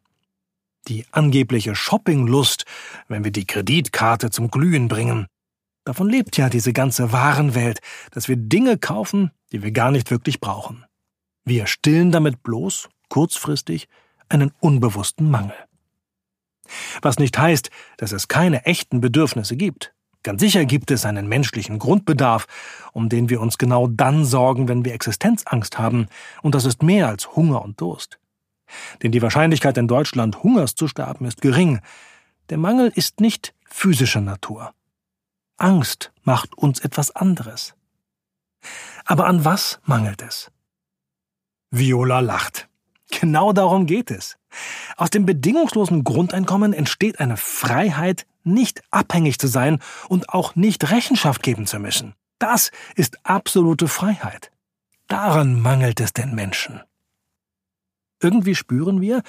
Die 0.88 1.06
angebliche 1.12 1.74
Shoppinglust, 1.74 2.64
wenn 3.08 3.24
wir 3.24 3.30
die 3.30 3.46
Kreditkarte 3.46 4.30
zum 4.30 4.50
Glühen 4.50 4.88
bringen. 4.88 5.26
Davon 5.84 6.08
lebt 6.08 6.36
ja 6.36 6.48
diese 6.48 6.72
ganze 6.72 7.12
Warenwelt, 7.12 7.80
dass 8.10 8.28
wir 8.28 8.36
Dinge 8.36 8.78
kaufen, 8.78 9.30
die 9.52 9.62
wir 9.62 9.70
gar 9.70 9.92
nicht 9.92 10.10
wirklich 10.10 10.40
brauchen. 10.40 10.84
Wir 11.44 11.66
stillen 11.66 12.10
damit 12.10 12.42
bloß, 12.42 12.88
kurzfristig, 13.08 13.88
einen 14.28 14.52
unbewussten 14.60 15.30
Mangel. 15.30 15.56
Was 17.02 17.18
nicht 17.18 17.36
heißt, 17.38 17.70
dass 17.96 18.12
es 18.12 18.28
keine 18.28 18.64
echten 18.64 19.00
Bedürfnisse 19.00 19.56
gibt. 19.56 19.92
Ganz 20.22 20.40
sicher 20.40 20.64
gibt 20.64 20.90
es 20.90 21.04
einen 21.04 21.28
menschlichen 21.28 21.78
Grundbedarf, 21.78 22.46
um 22.92 23.08
den 23.08 23.28
wir 23.28 23.40
uns 23.40 23.58
genau 23.58 23.88
dann 23.88 24.24
sorgen, 24.24 24.68
wenn 24.68 24.84
wir 24.84 24.94
Existenzangst 24.94 25.78
haben, 25.78 26.06
und 26.42 26.54
das 26.54 26.64
ist 26.64 26.82
mehr 26.82 27.08
als 27.08 27.34
Hunger 27.34 27.62
und 27.62 27.80
Durst. 27.80 28.18
Denn 29.02 29.12
die 29.12 29.22
Wahrscheinlichkeit 29.22 29.76
in 29.78 29.88
Deutschland 29.88 30.42
Hungers 30.42 30.74
zu 30.74 30.88
sterben 30.88 31.26
ist 31.26 31.40
gering. 31.40 31.80
Der 32.50 32.58
Mangel 32.58 32.92
ist 32.94 33.20
nicht 33.20 33.54
physischer 33.64 34.20
Natur. 34.20 34.72
Angst 35.56 36.12
macht 36.22 36.56
uns 36.56 36.80
etwas 36.80 37.10
anderes. 37.10 37.74
Aber 39.04 39.26
an 39.26 39.44
was 39.44 39.80
mangelt 39.84 40.22
es? 40.22 40.50
Viola 41.70 42.20
lacht. 42.20 42.68
Genau 43.10 43.52
darum 43.52 43.86
geht 43.86 44.10
es. 44.10 44.38
Aus 44.96 45.10
dem 45.10 45.26
bedingungslosen 45.26 46.04
Grundeinkommen 46.04 46.72
entsteht 46.72 47.20
eine 47.20 47.36
Freiheit, 47.36 48.26
nicht 48.44 48.82
abhängig 48.90 49.38
zu 49.38 49.46
sein 49.46 49.78
und 50.08 50.28
auch 50.30 50.54
nicht 50.54 50.90
Rechenschaft 50.90 51.42
geben 51.42 51.66
zu 51.66 51.78
müssen. 51.78 52.14
Das 52.38 52.70
ist 52.96 53.18
absolute 53.24 53.88
Freiheit. 53.88 54.50
Daran 55.08 55.60
mangelt 55.60 56.00
es 56.00 56.12
den 56.12 56.34
Menschen. 56.34 56.80
Irgendwie 58.20 58.54
spüren 58.54 59.00
wir, 59.00 59.22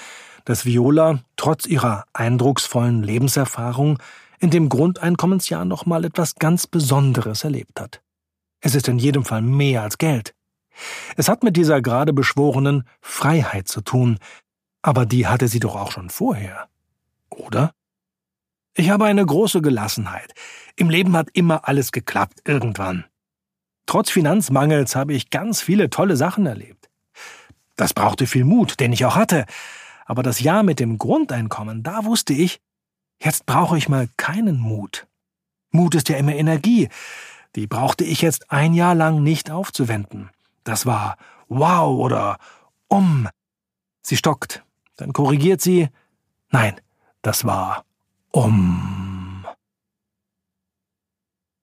dass 0.45 0.65
Viola 0.65 1.19
trotz 1.35 1.65
ihrer 1.65 2.05
eindrucksvollen 2.13 3.01
Lebenserfahrung 3.01 3.99
in 4.39 4.49
dem 4.49 4.69
Grundeinkommensjahr 4.69 5.65
noch 5.65 5.85
mal 5.85 6.05
etwas 6.05 6.35
ganz 6.35 6.67
Besonderes 6.67 7.43
erlebt 7.43 7.79
hat. 7.79 8.01
Es 8.61 8.75
ist 8.75 8.87
in 8.87 8.99
jedem 8.99 9.25
Fall 9.25 9.41
mehr 9.41 9.81
als 9.81 9.97
Geld. 9.97 10.33
Es 11.15 11.27
hat 11.27 11.43
mit 11.43 11.57
dieser 11.57 11.81
gerade 11.81 12.13
beschworenen 12.13 12.87
Freiheit 13.01 13.67
zu 13.67 13.81
tun, 13.81 14.19
aber 14.81 15.05
die 15.05 15.27
hatte 15.27 15.47
sie 15.47 15.59
doch 15.59 15.75
auch 15.75 15.91
schon 15.91 16.09
vorher. 16.09 16.67
Oder? 17.29 17.73
Ich 18.75 18.89
habe 18.89 19.05
eine 19.05 19.25
große 19.25 19.61
Gelassenheit. 19.61 20.33
Im 20.75 20.89
Leben 20.89 21.15
hat 21.15 21.29
immer 21.33 21.67
alles 21.67 21.91
geklappt, 21.91 22.41
irgendwann. 22.45 23.05
Trotz 23.85 24.09
Finanzmangels 24.09 24.95
habe 24.95 25.13
ich 25.13 25.29
ganz 25.29 25.61
viele 25.61 25.89
tolle 25.89 26.15
Sachen 26.15 26.45
erlebt. 26.45 26.89
Das 27.75 27.93
brauchte 27.93 28.25
viel 28.25 28.45
Mut, 28.45 28.79
den 28.79 28.93
ich 28.93 29.05
auch 29.05 29.15
hatte. 29.15 29.45
Aber 30.05 30.23
das 30.23 30.39
Jahr 30.39 30.63
mit 30.63 30.79
dem 30.79 30.97
Grundeinkommen, 30.97 31.83
da 31.83 32.05
wusste 32.05 32.33
ich, 32.33 32.61
jetzt 33.21 33.45
brauche 33.45 33.77
ich 33.77 33.89
mal 33.89 34.09
keinen 34.17 34.59
Mut. 34.59 35.07
Mut 35.71 35.95
ist 35.95 36.09
ja 36.09 36.17
immer 36.17 36.35
Energie. 36.35 36.89
Die 37.55 37.67
brauchte 37.67 38.03
ich 38.03 38.21
jetzt 38.21 38.51
ein 38.51 38.73
Jahr 38.73 38.95
lang 38.95 39.21
nicht 39.21 39.51
aufzuwenden. 39.51 40.31
Das 40.63 40.85
war 40.85 41.17
wow 41.47 41.99
oder 41.99 42.37
um. 42.87 43.27
Sie 44.01 44.17
stockt, 44.17 44.63
dann 44.97 45.13
korrigiert 45.13 45.61
sie. 45.61 45.89
Nein, 46.49 46.79
das 47.21 47.45
war 47.45 47.85
um. 48.33 49.45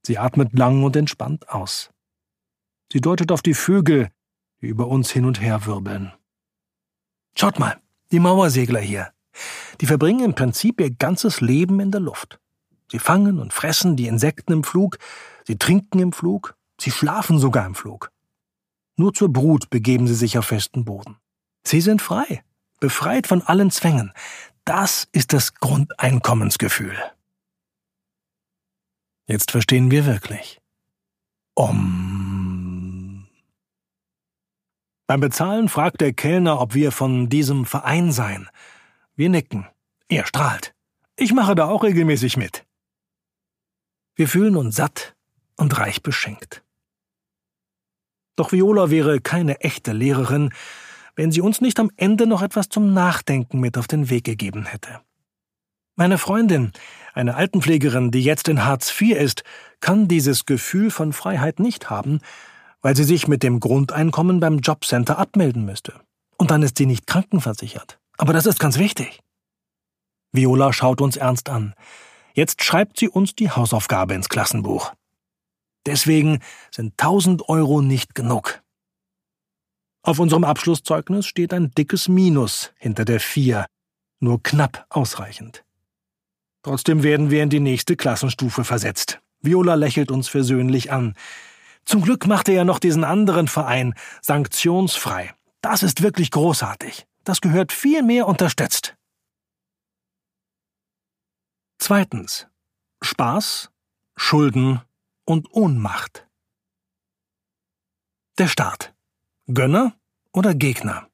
Sie 0.06 0.18
atmet 0.18 0.56
lang 0.58 0.82
und 0.82 0.96
entspannt 0.96 1.48
aus. 1.50 1.90
Sie 2.92 3.00
deutet 3.00 3.32
auf 3.32 3.42
die 3.42 3.54
Vögel, 3.54 4.10
die 4.62 4.68
über 4.68 4.88
uns 4.88 5.10
hin 5.10 5.24
und 5.24 5.40
her 5.40 5.66
wirbeln. 5.66 6.12
Schaut 7.36 7.58
mal, 7.58 7.80
die 8.10 8.20
Mauersegler 8.20 8.80
hier. 8.80 9.12
Die 9.80 9.86
verbringen 9.86 10.24
im 10.24 10.34
Prinzip 10.34 10.80
ihr 10.80 10.90
ganzes 10.90 11.40
Leben 11.40 11.80
in 11.80 11.90
der 11.90 12.00
Luft. 12.00 12.40
Sie 12.90 12.98
fangen 12.98 13.38
und 13.38 13.52
fressen 13.52 13.96
die 13.96 14.06
Insekten 14.06 14.52
im 14.52 14.64
Flug, 14.64 14.98
sie 15.46 15.58
trinken 15.58 16.00
im 16.00 16.12
Flug, 16.12 16.56
sie 16.80 16.90
schlafen 16.90 17.38
sogar 17.38 17.66
im 17.66 17.74
Flug. 17.74 18.10
Nur 18.96 19.12
zur 19.14 19.32
Brut 19.32 19.70
begeben 19.70 20.08
sie 20.08 20.14
sich 20.14 20.36
auf 20.38 20.46
festen 20.46 20.84
Boden. 20.84 21.16
Sie 21.64 21.80
sind 21.80 22.02
frei, 22.02 22.42
befreit 22.80 23.26
von 23.26 23.42
allen 23.42 23.70
Zwängen. 23.70 24.12
Das 24.70 25.08
ist 25.10 25.32
das 25.32 25.54
Grundeinkommensgefühl. 25.54 26.96
Jetzt 29.26 29.50
verstehen 29.50 29.90
wir 29.90 30.06
wirklich. 30.06 30.60
Om. 31.56 33.26
Beim 35.08 35.18
Bezahlen 35.18 35.68
fragt 35.68 36.00
der 36.00 36.12
Kellner, 36.12 36.60
ob 36.60 36.74
wir 36.74 36.92
von 36.92 37.28
diesem 37.28 37.66
Verein 37.66 38.12
seien. 38.12 38.48
Wir 39.16 39.28
nicken. 39.28 39.66
Er 40.06 40.24
strahlt. 40.24 40.72
Ich 41.16 41.32
mache 41.32 41.56
da 41.56 41.66
auch 41.66 41.82
regelmäßig 41.82 42.36
mit. 42.36 42.64
Wir 44.14 44.28
fühlen 44.28 44.54
uns 44.54 44.76
satt 44.76 45.16
und 45.56 45.76
reich 45.78 46.00
beschenkt. 46.00 46.62
Doch 48.36 48.52
Viola 48.52 48.88
wäre 48.88 49.20
keine 49.20 49.62
echte 49.62 49.90
Lehrerin, 49.90 50.54
wenn 51.20 51.32
sie 51.32 51.42
uns 51.42 51.60
nicht 51.60 51.78
am 51.78 51.90
Ende 51.98 52.26
noch 52.26 52.40
etwas 52.40 52.70
zum 52.70 52.94
Nachdenken 52.94 53.60
mit 53.60 53.76
auf 53.76 53.86
den 53.86 54.08
Weg 54.08 54.24
gegeben 54.24 54.64
hätte. 54.64 55.02
Meine 55.94 56.16
Freundin, 56.16 56.72
eine 57.12 57.34
Altenpflegerin, 57.34 58.10
die 58.10 58.22
jetzt 58.22 58.48
in 58.48 58.64
Hartz 58.64 58.90
IV 58.98 59.14
ist, 59.14 59.44
kann 59.80 60.08
dieses 60.08 60.46
Gefühl 60.46 60.90
von 60.90 61.12
Freiheit 61.12 61.60
nicht 61.60 61.90
haben, 61.90 62.20
weil 62.80 62.96
sie 62.96 63.04
sich 63.04 63.28
mit 63.28 63.42
dem 63.42 63.60
Grundeinkommen 63.60 64.40
beim 64.40 64.60
Jobcenter 64.60 65.18
abmelden 65.18 65.66
müsste. 65.66 65.92
Und 66.38 66.50
dann 66.50 66.62
ist 66.62 66.78
sie 66.78 66.86
nicht 66.86 67.06
krankenversichert. 67.06 67.98
Aber 68.16 68.32
das 68.32 68.46
ist 68.46 68.58
ganz 68.58 68.78
wichtig. 68.78 69.20
Viola 70.32 70.72
schaut 70.72 71.02
uns 71.02 71.18
ernst 71.18 71.50
an. 71.50 71.74
Jetzt 72.32 72.64
schreibt 72.64 72.98
sie 72.98 73.10
uns 73.10 73.34
die 73.34 73.50
Hausaufgabe 73.50 74.14
ins 74.14 74.30
Klassenbuch. 74.30 74.94
Deswegen 75.84 76.38
sind 76.70 76.92
1000 76.92 77.46
Euro 77.50 77.82
nicht 77.82 78.14
genug. 78.14 78.62
Auf 80.02 80.18
unserem 80.18 80.44
Abschlusszeugnis 80.44 81.26
steht 81.26 81.52
ein 81.52 81.72
dickes 81.72 82.08
Minus 82.08 82.72
hinter 82.78 83.04
der 83.04 83.20
4, 83.20 83.66
nur 84.20 84.42
knapp 84.42 84.86
ausreichend. 84.88 85.64
Trotzdem 86.62 87.02
werden 87.02 87.30
wir 87.30 87.42
in 87.42 87.50
die 87.50 87.60
nächste 87.60 87.96
Klassenstufe 87.96 88.64
versetzt. 88.64 89.20
Viola 89.40 89.74
lächelt 89.74 90.10
uns 90.10 90.28
versöhnlich 90.28 90.92
an. 90.92 91.14
Zum 91.84 92.02
Glück 92.02 92.26
macht 92.26 92.48
er 92.48 92.54
ja 92.54 92.64
noch 92.64 92.78
diesen 92.78 93.04
anderen 93.04 93.48
Verein, 93.48 93.94
sanktionsfrei. 94.22 95.34
Das 95.62 95.82
ist 95.82 96.02
wirklich 96.02 96.30
großartig. 96.30 97.06
Das 97.24 97.40
gehört 97.40 97.72
viel 97.72 98.02
mehr 98.02 98.26
unterstützt. 98.26 98.94
Zweitens. 101.78 102.46
Spaß, 103.02 103.70
Schulden 104.16 104.82
und 105.24 105.52
Ohnmacht. 105.52 106.26
Der 108.38 108.48
Staat. 108.48 108.94
Gönner 109.52 109.94
oder 110.32 110.54
Gegner? 110.54 111.08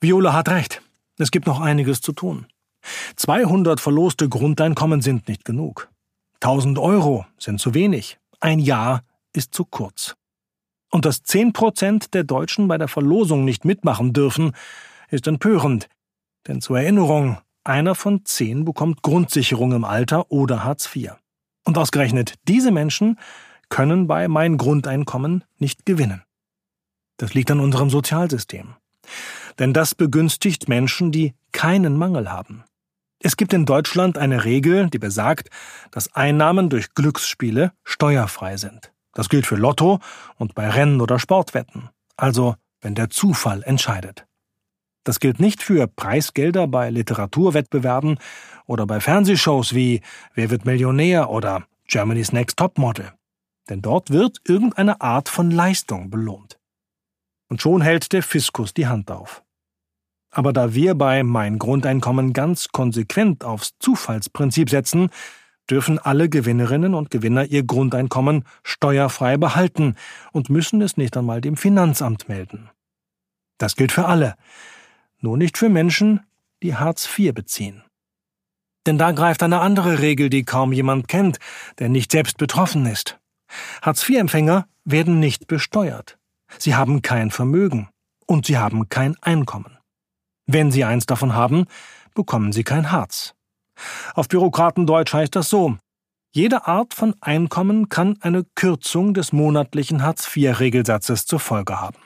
Viola 0.00 0.32
hat 0.32 0.48
recht. 0.48 0.82
Es 1.18 1.30
gibt 1.30 1.46
noch 1.46 1.60
einiges 1.60 2.00
zu 2.00 2.12
tun. 2.12 2.46
200 3.16 3.80
verloste 3.80 4.28
Grundeinkommen 4.28 5.00
sind 5.00 5.28
nicht 5.28 5.44
genug. 5.44 5.90
1000 6.36 6.78
Euro 6.78 7.24
sind 7.38 7.60
zu 7.60 7.74
wenig. 7.74 8.18
Ein 8.40 8.58
Jahr 8.58 9.02
ist 9.32 9.54
zu 9.54 9.64
kurz. 9.64 10.16
Und 10.90 11.04
dass 11.04 11.22
10 11.22 11.52
Prozent 11.52 12.14
der 12.14 12.24
Deutschen 12.24 12.68
bei 12.68 12.78
der 12.78 12.88
Verlosung 12.88 13.44
nicht 13.44 13.64
mitmachen 13.64 14.12
dürfen, 14.12 14.52
ist 15.10 15.26
empörend. 15.26 15.88
Denn 16.46 16.60
zur 16.60 16.78
Erinnerung, 16.78 17.38
einer 17.64 17.94
von 17.94 18.24
zehn 18.24 18.64
bekommt 18.64 19.02
Grundsicherung 19.02 19.72
im 19.72 19.84
Alter 19.84 20.30
oder 20.30 20.64
Hartz 20.64 20.94
IV. 20.94 21.12
Und 21.64 21.78
ausgerechnet 21.78 22.34
diese 22.46 22.70
Menschen 22.70 23.18
können 23.70 24.06
bei 24.06 24.28
Mein 24.28 24.58
Grundeinkommen 24.58 25.44
nicht 25.58 25.86
gewinnen. 25.86 26.23
Das 27.16 27.34
liegt 27.34 27.50
an 27.50 27.60
unserem 27.60 27.90
Sozialsystem. 27.90 28.74
Denn 29.58 29.72
das 29.72 29.94
begünstigt 29.94 30.68
Menschen, 30.68 31.12
die 31.12 31.34
keinen 31.52 31.96
Mangel 31.96 32.30
haben. 32.30 32.64
Es 33.20 33.36
gibt 33.36 33.52
in 33.52 33.64
Deutschland 33.64 34.18
eine 34.18 34.44
Regel, 34.44 34.90
die 34.90 34.98
besagt, 34.98 35.48
dass 35.90 36.14
Einnahmen 36.14 36.68
durch 36.68 36.94
Glücksspiele 36.94 37.72
steuerfrei 37.82 38.56
sind. 38.56 38.92
Das 39.14 39.28
gilt 39.28 39.46
für 39.46 39.56
Lotto 39.56 40.00
und 40.36 40.54
bei 40.54 40.68
Rennen 40.68 41.00
oder 41.00 41.18
Sportwetten. 41.18 41.88
Also, 42.16 42.56
wenn 42.80 42.94
der 42.94 43.10
Zufall 43.10 43.62
entscheidet. 43.62 44.26
Das 45.04 45.20
gilt 45.20 45.38
nicht 45.38 45.62
für 45.62 45.86
Preisgelder 45.86 46.66
bei 46.66 46.90
Literaturwettbewerben 46.90 48.18
oder 48.66 48.86
bei 48.86 49.00
Fernsehshows 49.00 49.74
wie 49.74 50.00
Wer 50.34 50.50
wird 50.50 50.64
Millionär 50.64 51.30
oder 51.30 51.66
Germany's 51.86 52.32
Next 52.32 52.58
Top 52.58 52.78
Model. 52.78 53.12
Denn 53.68 53.82
dort 53.82 54.10
wird 54.10 54.38
irgendeine 54.46 55.00
Art 55.00 55.28
von 55.28 55.50
Leistung 55.50 56.10
belohnt. 56.10 56.58
Und 57.54 57.62
schon 57.62 57.82
hält 57.82 58.12
der 58.12 58.24
Fiskus 58.24 58.74
die 58.74 58.88
Hand 58.88 59.12
auf. 59.12 59.44
Aber 60.32 60.52
da 60.52 60.74
wir 60.74 60.96
bei 60.96 61.22
Mein 61.22 61.60
Grundeinkommen 61.60 62.32
ganz 62.32 62.70
konsequent 62.70 63.44
aufs 63.44 63.74
Zufallsprinzip 63.78 64.70
setzen, 64.70 65.08
dürfen 65.70 66.00
alle 66.00 66.28
Gewinnerinnen 66.28 66.94
und 66.96 67.12
Gewinner 67.12 67.44
ihr 67.44 67.62
Grundeinkommen 67.62 68.42
steuerfrei 68.64 69.36
behalten 69.36 69.94
und 70.32 70.50
müssen 70.50 70.82
es 70.82 70.96
nicht 70.96 71.16
einmal 71.16 71.40
dem 71.40 71.56
Finanzamt 71.56 72.28
melden. 72.28 72.70
Das 73.58 73.76
gilt 73.76 73.92
für 73.92 74.06
alle, 74.06 74.34
nur 75.20 75.36
nicht 75.36 75.56
für 75.56 75.68
Menschen, 75.68 76.26
die 76.60 76.74
Hartz 76.74 77.08
IV 77.16 77.34
beziehen. 77.34 77.84
Denn 78.84 78.98
da 78.98 79.12
greift 79.12 79.44
eine 79.44 79.60
andere 79.60 80.00
Regel, 80.00 80.28
die 80.28 80.42
kaum 80.42 80.72
jemand 80.72 81.06
kennt, 81.06 81.38
der 81.78 81.88
nicht 81.88 82.10
selbst 82.10 82.36
betroffen 82.36 82.84
ist. 82.86 83.20
Hartz-IV-Empfänger 83.80 84.66
werden 84.84 85.20
nicht 85.20 85.46
besteuert. 85.46 86.18
Sie 86.58 86.74
haben 86.74 87.02
kein 87.02 87.30
Vermögen 87.30 87.88
und 88.26 88.46
sie 88.46 88.58
haben 88.58 88.88
kein 88.88 89.16
Einkommen. 89.20 89.78
Wenn 90.46 90.70
sie 90.70 90.84
eins 90.84 91.06
davon 91.06 91.34
haben, 91.34 91.66
bekommen 92.14 92.52
sie 92.52 92.64
kein 92.64 92.90
Hartz. 92.90 93.34
Auf 94.14 94.28
Bürokratendeutsch 94.28 95.12
heißt 95.12 95.34
das 95.34 95.48
so. 95.48 95.76
Jede 96.32 96.66
Art 96.66 96.94
von 96.94 97.14
Einkommen 97.20 97.88
kann 97.88 98.18
eine 98.20 98.44
Kürzung 98.54 99.14
des 99.14 99.32
monatlichen 99.32 100.02
Hartz-IV-Regelsatzes 100.02 101.26
zur 101.26 101.38
Folge 101.38 101.80
haben. 101.80 101.98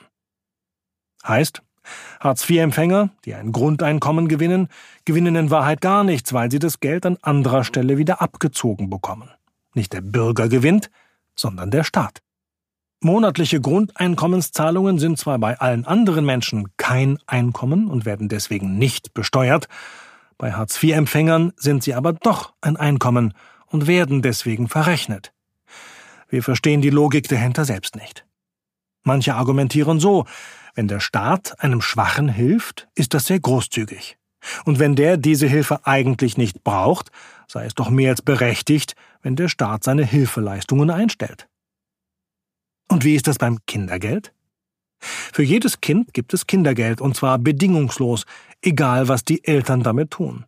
Heißt, 1.27 1.63
Hartz-IV-Empfänger, 2.19 3.09
die 3.25 3.33
ein 3.33 3.51
Grundeinkommen 3.51 4.27
gewinnen, 4.27 4.67
gewinnen 5.05 5.35
in 5.35 5.49
Wahrheit 5.49 5.81
gar 5.81 6.03
nichts, 6.03 6.31
weil 6.33 6.51
sie 6.51 6.59
das 6.59 6.79
Geld 6.79 7.05
an 7.05 7.17
anderer 7.21 7.63
Stelle 7.63 7.97
wieder 7.97 8.21
abgezogen 8.21 8.89
bekommen. 8.89 9.29
Nicht 9.73 9.93
der 9.93 10.01
Bürger 10.01 10.47
gewinnt, 10.47 10.91
sondern 11.35 11.71
der 11.71 11.83
Staat. 11.83 12.21
Monatliche 13.01 13.61
Grundeinkommenszahlungen 13.61 14.99
sind 14.99 15.17
zwar 15.17 15.39
bei 15.39 15.57
allen 15.57 15.85
anderen 15.85 16.25
Menschen 16.25 16.67
kein 16.75 17.17
Einkommen 17.27 17.87
und 17.87 18.03
werden 18.05 18.27
deswegen 18.27 18.77
nicht 18.77 19.13
besteuert, 19.13 19.69
bei 20.37 20.53
Hartz-IV-Empfängern 20.53 21.53
sind 21.55 21.83
sie 21.83 21.93
aber 21.93 22.13
doch 22.13 22.53
ein 22.61 22.75
Einkommen 22.77 23.33
und 23.67 23.87
werden 23.87 24.21
deswegen 24.21 24.67
verrechnet. 24.67 25.33
Wir 26.27 26.43
verstehen 26.43 26.81
die 26.81 26.89
Logik 26.89 27.27
dahinter 27.27 27.65
selbst 27.65 27.95
nicht. 27.95 28.25
Manche 29.03 29.35
argumentieren 29.35 29.99
so, 29.99 30.25
wenn 30.75 30.87
der 30.87 30.99
Staat 30.99 31.61
einem 31.61 31.81
Schwachen 31.81 32.29
hilft, 32.29 32.87
ist 32.95 33.13
das 33.13 33.25
sehr 33.25 33.39
großzügig. 33.39 34.17
Und 34.65 34.79
wenn 34.79 34.95
der 34.95 35.17
diese 35.17 35.47
Hilfe 35.47 35.85
eigentlich 35.85 36.37
nicht 36.37 36.63
braucht, 36.63 37.11
sei 37.47 37.65
es 37.65 37.75
doch 37.75 37.89
mehr 37.89 38.11
als 38.11 38.21
berechtigt, 38.21 38.95
wenn 39.21 39.35
der 39.35 39.49
Staat 39.49 39.83
seine 39.83 40.05
Hilfeleistungen 40.05 40.89
einstellt. 40.89 41.47
Und 42.89 43.05
wie 43.05 43.15
ist 43.15 43.27
das 43.27 43.37
beim 43.37 43.59
Kindergeld? 43.67 44.33
Für 44.99 45.43
jedes 45.43 45.79
Kind 45.79 46.13
gibt 46.13 46.33
es 46.33 46.47
Kindergeld, 46.47 46.99
und 46.99 47.15
zwar 47.15 47.37
bedingungslos, 47.37 48.25
egal 48.61 49.07
was 49.07 49.23
die 49.23 49.45
Eltern 49.45 49.81
damit 49.81 50.11
tun. 50.11 50.45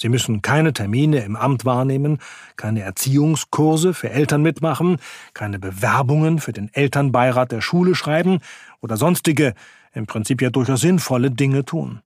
Sie 0.00 0.08
müssen 0.08 0.42
keine 0.42 0.72
Termine 0.72 1.20
im 1.20 1.36
Amt 1.36 1.64
wahrnehmen, 1.64 2.18
keine 2.56 2.80
Erziehungskurse 2.80 3.94
für 3.94 4.10
Eltern 4.10 4.42
mitmachen, 4.42 4.96
keine 5.32 5.60
Bewerbungen 5.60 6.40
für 6.40 6.52
den 6.52 6.74
Elternbeirat 6.74 7.52
der 7.52 7.60
Schule 7.60 7.94
schreiben 7.94 8.40
oder 8.80 8.96
sonstige, 8.96 9.54
im 9.92 10.06
Prinzip 10.06 10.42
ja 10.42 10.50
durchaus 10.50 10.80
sinnvolle 10.80 11.30
Dinge 11.30 11.64
tun. 11.64 12.00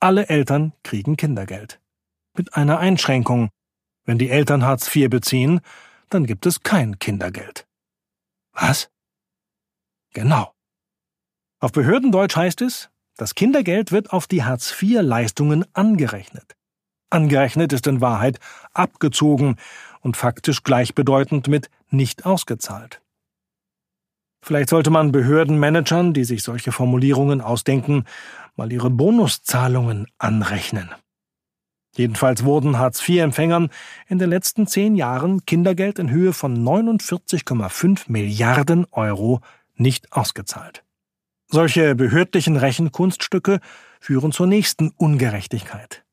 Alle 0.00 0.30
Eltern 0.30 0.72
kriegen 0.82 1.18
Kindergeld. 1.18 1.80
Mit 2.34 2.54
einer 2.54 2.78
Einschränkung. 2.78 3.50
Wenn 4.06 4.16
die 4.16 4.30
Eltern 4.30 4.64
Hartz 4.64 4.94
IV 4.94 5.10
beziehen, 5.10 5.60
dann 6.08 6.24
gibt 6.24 6.46
es 6.46 6.62
kein 6.62 6.98
Kindergeld. 6.98 7.66
Was? 8.54 8.88
Genau. 10.14 10.54
Auf 11.60 11.72
Behördendeutsch 11.72 12.36
heißt 12.36 12.62
es, 12.62 12.88
das 13.16 13.34
Kindergeld 13.34 13.92
wird 13.92 14.12
auf 14.12 14.26
die 14.26 14.42
Hartz-IV-Leistungen 14.44 15.64
angerechnet. 15.72 16.56
Angerechnet 17.10 17.72
ist 17.72 17.86
in 17.86 18.00
Wahrheit 18.00 18.40
abgezogen 18.72 19.56
und 20.00 20.16
faktisch 20.16 20.62
gleichbedeutend 20.62 21.48
mit 21.48 21.70
nicht 21.90 22.26
ausgezahlt. 22.26 23.02
Vielleicht 24.42 24.68
sollte 24.68 24.90
man 24.90 25.12
Behördenmanagern, 25.12 26.12
die 26.12 26.24
sich 26.24 26.42
solche 26.42 26.72
Formulierungen 26.72 27.40
ausdenken, 27.40 28.04
mal 28.56 28.72
ihre 28.72 28.90
Bonuszahlungen 28.90 30.06
anrechnen. 30.18 30.90
Jedenfalls 31.96 32.44
wurden 32.44 32.78
Hartz-IV-Empfängern 32.78 33.70
in 34.08 34.18
den 34.18 34.28
letzten 34.28 34.66
zehn 34.66 34.96
Jahren 34.96 35.46
Kindergeld 35.46 35.98
in 35.98 36.10
Höhe 36.10 36.32
von 36.32 36.62
49,5 36.62 38.04
Milliarden 38.08 38.86
Euro 38.90 39.40
nicht 39.76 40.12
ausgezahlt. 40.12 40.84
Solche 41.48 41.94
behördlichen 41.94 42.56
Rechenkunststücke 42.56 43.60
führen 44.00 44.32
zur 44.32 44.46
nächsten 44.46 44.90
Ungerechtigkeit. 44.96 46.04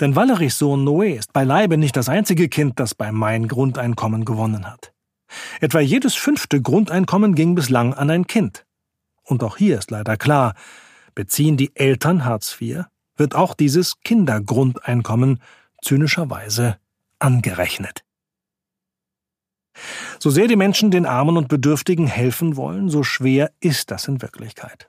Denn 0.00 0.16
Valeries 0.16 0.58
Sohn 0.58 0.84
Noé 0.84 1.16
ist 1.16 1.32
beileibe 1.32 1.76
nicht 1.76 1.96
das 1.96 2.08
einzige 2.08 2.48
Kind, 2.48 2.80
das 2.80 2.94
bei 2.94 3.12
Mein 3.12 3.48
Grundeinkommen 3.48 4.24
gewonnen 4.24 4.70
hat. 4.70 4.92
Etwa 5.60 5.80
jedes 5.80 6.14
fünfte 6.14 6.60
Grundeinkommen 6.60 7.34
ging 7.34 7.54
bislang 7.54 7.94
an 7.94 8.10
ein 8.10 8.26
Kind. 8.26 8.66
Und 9.22 9.42
auch 9.42 9.56
hier 9.56 9.78
ist 9.78 9.90
leider 9.90 10.16
klar, 10.16 10.54
beziehen 11.14 11.56
die 11.56 11.74
Eltern 11.74 12.24
Hartz 12.24 12.60
IV, 12.60 12.84
wird 13.16 13.34
auch 13.34 13.54
dieses 13.54 14.00
Kindergrundeinkommen 14.00 15.40
zynischerweise 15.82 16.78
angerechnet. 17.18 18.04
So 20.18 20.30
sehr 20.30 20.46
die 20.46 20.56
Menschen 20.56 20.90
den 20.90 21.06
Armen 21.06 21.36
und 21.36 21.48
Bedürftigen 21.48 22.06
helfen 22.06 22.56
wollen, 22.56 22.88
so 22.88 23.02
schwer 23.02 23.50
ist 23.60 23.90
das 23.90 24.08
in 24.08 24.22
Wirklichkeit. 24.22 24.88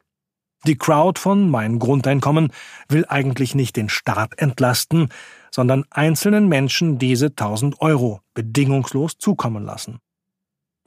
Die 0.66 0.78
Crowd 0.78 1.20
von 1.20 1.50
Mein 1.50 1.78
Grundeinkommen 1.78 2.52
will 2.90 3.06
eigentlich 3.08 3.54
nicht 3.54 3.76
den 3.76 3.90
Staat 3.90 4.40
entlasten, 4.40 5.10
sondern 5.52 5.86
einzelnen 5.92 6.48
Menschen 6.48 6.98
diese 6.98 7.28
1000 7.28 7.82
Euro 7.82 8.22
bedingungslos 8.34 9.18
zukommen 9.20 9.64
lassen. 9.64 10.00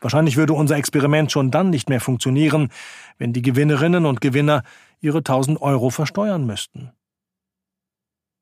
Wahrscheinlich 0.00 0.36
würde 0.36 0.52
unser 0.52 0.76
Experiment 0.76 1.30
schon 1.32 1.50
dann 1.50 1.70
nicht 1.70 1.88
mehr 1.88 2.00
funktionieren, 2.00 2.70
wenn 3.18 3.32
die 3.32 3.42
Gewinnerinnen 3.42 4.06
und 4.06 4.20
Gewinner 4.20 4.62
ihre 5.00 5.18
1000 5.18 5.60
Euro 5.60 5.90
versteuern 5.90 6.44
müssten. 6.44 6.92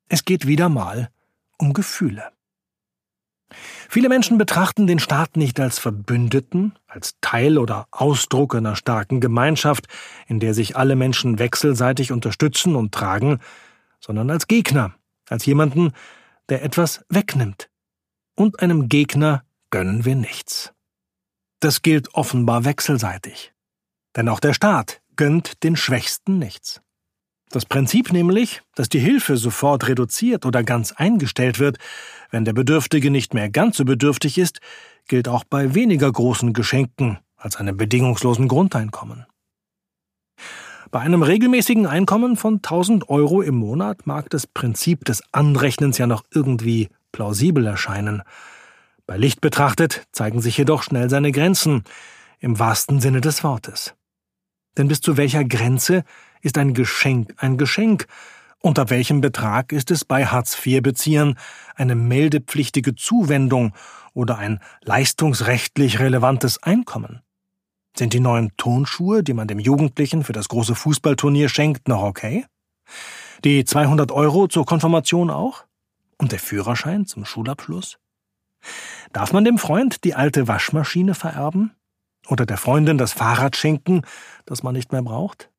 Es 0.09 0.25
geht 0.25 0.47
wieder 0.47 0.69
mal 0.69 1.11
um 1.59 1.73
Gefühle. 1.73 2.25
Viele 3.89 4.09
Menschen 4.09 4.39
betrachten 4.39 4.87
den 4.87 4.99
Staat 4.99 5.37
nicht 5.37 5.61
als 5.61 5.79
Verbündeten, 5.79 6.75
als 6.87 7.15
Teil 7.21 7.59
oder 7.59 7.87
Ausdruck 7.91 8.55
einer 8.55 8.77
starken 8.77 9.21
Gemeinschaft, 9.21 9.87
in 10.27 10.41
der 10.41 10.55
sich 10.55 10.77
alle 10.77 10.97
Menschen 10.97 11.39
wechselseitig 11.39 12.13
unterstützen 12.13 12.77
und 12.77 12.93
tragen, 12.93 13.41
sondern 14.01 14.31
als 14.31 14.47
Gegner, 14.47 14.95
als 15.29 15.47
jemanden, 15.47 15.93
der 16.49 16.63
etwas 16.63 17.05
wegnimmt. 17.09 17.69
Und 18.35 18.61
einem 18.61 18.89
Gegner 18.89 19.45
gönnen 19.71 20.05
wir 20.05 20.17
nichts. 20.17 20.73
Das 21.61 21.83
gilt 21.83 22.15
offenbar 22.15 22.65
wechselseitig. 22.65 23.53
Denn 24.15 24.29
auch 24.29 24.41
der 24.41 24.55
Staat 24.55 25.01
gönnt 25.17 25.63
den 25.63 25.77
Schwächsten 25.77 26.39
nichts. 26.39 26.81
Das 27.51 27.65
Prinzip 27.65 28.13
nämlich, 28.13 28.63
dass 28.75 28.89
die 28.89 28.99
Hilfe 28.99 29.37
sofort 29.37 29.89
reduziert 29.89 30.45
oder 30.47 30.65
ganz 30.65 30.93
eingestellt 30.93 31.59
wird, 31.59 31.79
wenn 32.31 32.45
der 32.45 32.53
Bedürftige 32.53 33.11
nicht 33.11 33.35
mehr 33.35 33.49
ganz 33.49 33.77
so 33.77 33.85
bedürftig 33.85 34.39
ist, 34.39 34.61
gilt 35.09 35.29
auch 35.29 35.45
bei 35.45 35.75
weniger 35.75 36.11
großen 36.11 36.53
Geschenken 36.53 37.19
als 37.37 37.57
einem 37.57 37.77
bedingungslosen 37.77 38.49
Grundeinkommen. 38.49 39.27
Bei 40.91 41.01
einem 41.01 41.23
regelmäßigen 41.23 41.87
Einkommen 41.87 42.37
von 42.37 42.57
1000 42.57 43.09
Euro 43.09 43.43
im 43.43 43.57
Monat 43.57 44.07
mag 44.07 44.31
das 44.31 44.47
Prinzip 44.47 45.05
des 45.05 45.23
Anrechnens 45.33 45.99
ja 45.99 46.07
noch 46.07 46.25
irgendwie 46.33 46.89
plausibel 47.13 47.67
erscheinen. 47.67 48.23
Bei 49.07 49.17
Licht 49.17 49.41
betrachtet 49.41 50.07
zeigen 50.13 50.41
sich 50.41 50.57
jedoch 50.57 50.83
schnell 50.83 51.11
seine 51.11 51.33
Grenzen, 51.33 51.85
im 52.39 52.59
wahrsten 52.59 53.01
Sinne 53.01 53.21
des 53.21 53.43
Wortes. 53.43 53.95
Denn 54.77 54.89
bis 54.89 55.01
zu 55.01 55.17
welcher 55.17 55.45
Grenze 55.45 56.05
ist 56.43 56.59
ein 56.59 56.75
Geschenk 56.75 57.35
ein 57.39 57.57
Geschenk? 57.57 58.07
Unter 58.63 58.91
welchem 58.91 59.21
Betrag 59.21 59.73
ist 59.73 59.91
es 59.91 60.05
bei 60.05 60.27
Hartz-IV-Beziehern 60.27 61.39
eine 61.75 61.95
meldepflichtige 61.95 62.95
Zuwendung 62.95 63.75
oder 64.13 64.39
ein 64.39 64.61
leistungsrechtlich 64.83 66.01
relevantes 66.01 66.63
Einkommen? 66.63 67.21
Sind 67.97 68.13
die 68.13 68.21
neuen 68.21 68.57
Tonschuhe, 68.57 69.23
die 69.23 69.35
man 69.35 69.49
dem 69.49 69.59
Jugendlichen 69.59 70.25
für 70.25 70.33
das 70.33 70.49
große 70.49 70.75
Fußballturnier 70.75 71.49
schenkt, 71.49 71.89
noch 71.89 72.03
okay? 72.03 72.45
Die 73.45 73.65
200 73.65 74.11
Euro 74.13 74.49
zur 74.49 74.67
Konfirmation 74.67 75.31
auch? 75.31 75.65
Und 76.19 76.33
der 76.33 76.39
Führerschein 76.39 77.07
zum 77.07 77.25
Schulabschluss? 77.25 77.99
Darf 79.13 79.33
man 79.33 79.45
dem 79.45 79.59
Freund 79.59 80.05
die 80.05 80.15
alte 80.15 80.49
Waschmaschine 80.49 81.15
vererben? 81.15 81.75
Oder 82.27 82.47
der 82.47 82.57
Freundin 82.57 82.99
das 82.99 83.13
Fahrrad 83.13 83.57
schenken, 83.57 84.03
das 84.47 84.63
man 84.63 84.75
nicht 84.75 84.93
mehr 84.93 85.03
braucht? 85.03 85.51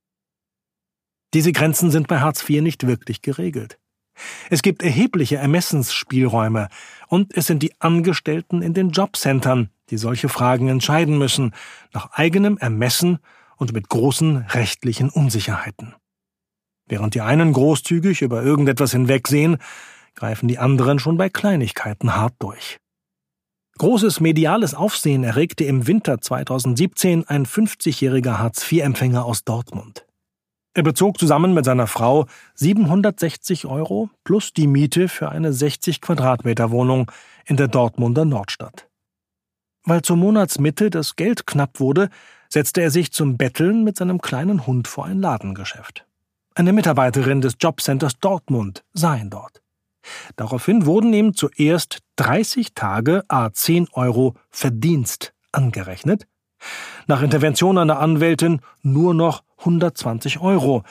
Diese 1.34 1.52
Grenzen 1.52 1.92
sind 1.92 2.08
bei 2.08 2.20
Hartz 2.20 2.48
IV 2.48 2.62
nicht 2.62 2.88
wirklich 2.88 3.22
geregelt. 3.22 3.80
Es 4.50 4.62
gibt 4.62 4.82
erhebliche 4.82 5.38
Ermessensspielräume 5.38 6.70
und 7.08 7.36
es 7.36 7.48
sind 7.48 7.62
die 7.62 7.74
Angestellten 7.80 8.62
in 8.62 8.74
den 8.74 8.90
Jobcentern, 8.90 9.70
die 9.90 9.98
solche 9.98 10.30
Fragen 10.30 10.70
entscheiden 10.70 11.18
müssen, 11.18 11.54
nach 11.94 12.12
eigenem 12.12 12.58
Ermessen 12.58 13.20
und 13.58 13.74
mit 13.74 13.90
großen 13.90 14.38
rechtlichen 14.38 15.10
Unsicherheiten. 15.10 15.96
Während 16.88 17.16
die 17.16 17.22
einen 17.22 17.54
großzügig 17.54 18.22
über 18.22 18.44
irgendetwas 18.44 18.92
hinwegsehen, 18.92 19.58
greifen 20.16 20.48
die 20.48 20.58
anderen 20.58 21.00
schon 21.00 21.18
bei 21.18 21.30
Kleinigkeiten 21.30 22.16
hart 22.16 22.34
durch. 22.40 22.78
Großes 23.78 24.22
mediales 24.22 24.74
Aufsehen 24.74 25.24
erregte 25.24 25.64
im 25.64 25.86
Winter 25.86 26.20
2017 26.20 27.28
ein 27.28 27.46
50-jähriger 27.46 28.40
Hartz-IV-Empfänger 28.40 29.24
aus 29.24 29.44
Dortmund. 29.44 30.07
Er 30.78 30.84
bezog 30.84 31.18
zusammen 31.18 31.56
mit 31.56 31.66
seiner 31.66 31.88
Frau 31.88 32.28
760 32.54 33.66
Euro 33.66 34.12
plus 34.24 34.54
die 34.54 34.68
Miete 34.68 35.10
für 35.10 35.30
eine 35.30 35.52
60 35.52 36.02
Quadratmeter 36.02 36.70
Wohnung 36.70 37.12
in 37.48 37.58
der 37.58 37.68
Dortmunder 37.68 38.26
Nordstadt. 38.26 38.88
Weil 39.86 40.04
zur 40.04 40.18
Monatsmitte 40.18 40.92
das 40.92 41.16
Geld 41.16 41.48
knapp 41.48 41.80
wurde, 41.80 42.10
setzte 42.48 42.82
er 42.82 42.92
sich 42.92 43.12
zum 43.12 43.38
Betteln 43.38 43.84
mit 43.84 43.98
seinem 43.98 44.22
kleinen 44.22 44.68
Hund 44.68 44.88
vor 44.88 45.06
ein 45.06 45.20
Ladengeschäft. 45.20 46.06
Eine 46.54 46.74
Mitarbeiterin 46.74 47.42
des 47.42 47.56
Jobcenters 47.60 48.20
Dortmund 48.20 48.84
sah 48.94 49.16
ihn 49.16 49.32
dort. 49.32 49.64
Daraufhin 50.36 50.86
wurden 50.86 51.12
ihm 51.12 51.34
zuerst 51.34 52.04
30 52.18 52.76
Tage 52.76 53.24
a 53.30 53.52
10 53.52 53.88
Euro 53.94 54.36
Verdienst 54.52 55.34
angerechnet, 55.52 56.28
nach 57.08 57.22
Intervention 57.22 57.78
einer 57.78 58.00
Anwältin 58.00 58.62
nur 58.84 59.14
noch 59.14 59.44
120 59.60 60.40
Euro 60.40 60.84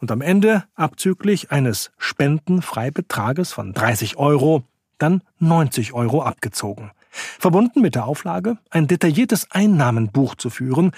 und 0.00 0.10
am 0.10 0.20
Ende 0.20 0.64
abzüglich 0.74 1.50
eines 1.50 1.90
Spendenfreibetrages 1.98 3.52
von 3.52 3.72
30 3.72 4.16
Euro 4.16 4.64
dann 4.98 5.22
90 5.38 5.94
Euro 5.94 6.22
abgezogen. 6.22 6.92
Verbunden 7.10 7.80
mit 7.80 7.94
der 7.94 8.06
Auflage, 8.06 8.58
ein 8.70 8.86
detailliertes 8.86 9.50
Einnahmenbuch 9.50 10.34
zu 10.34 10.50
führen, 10.50 10.92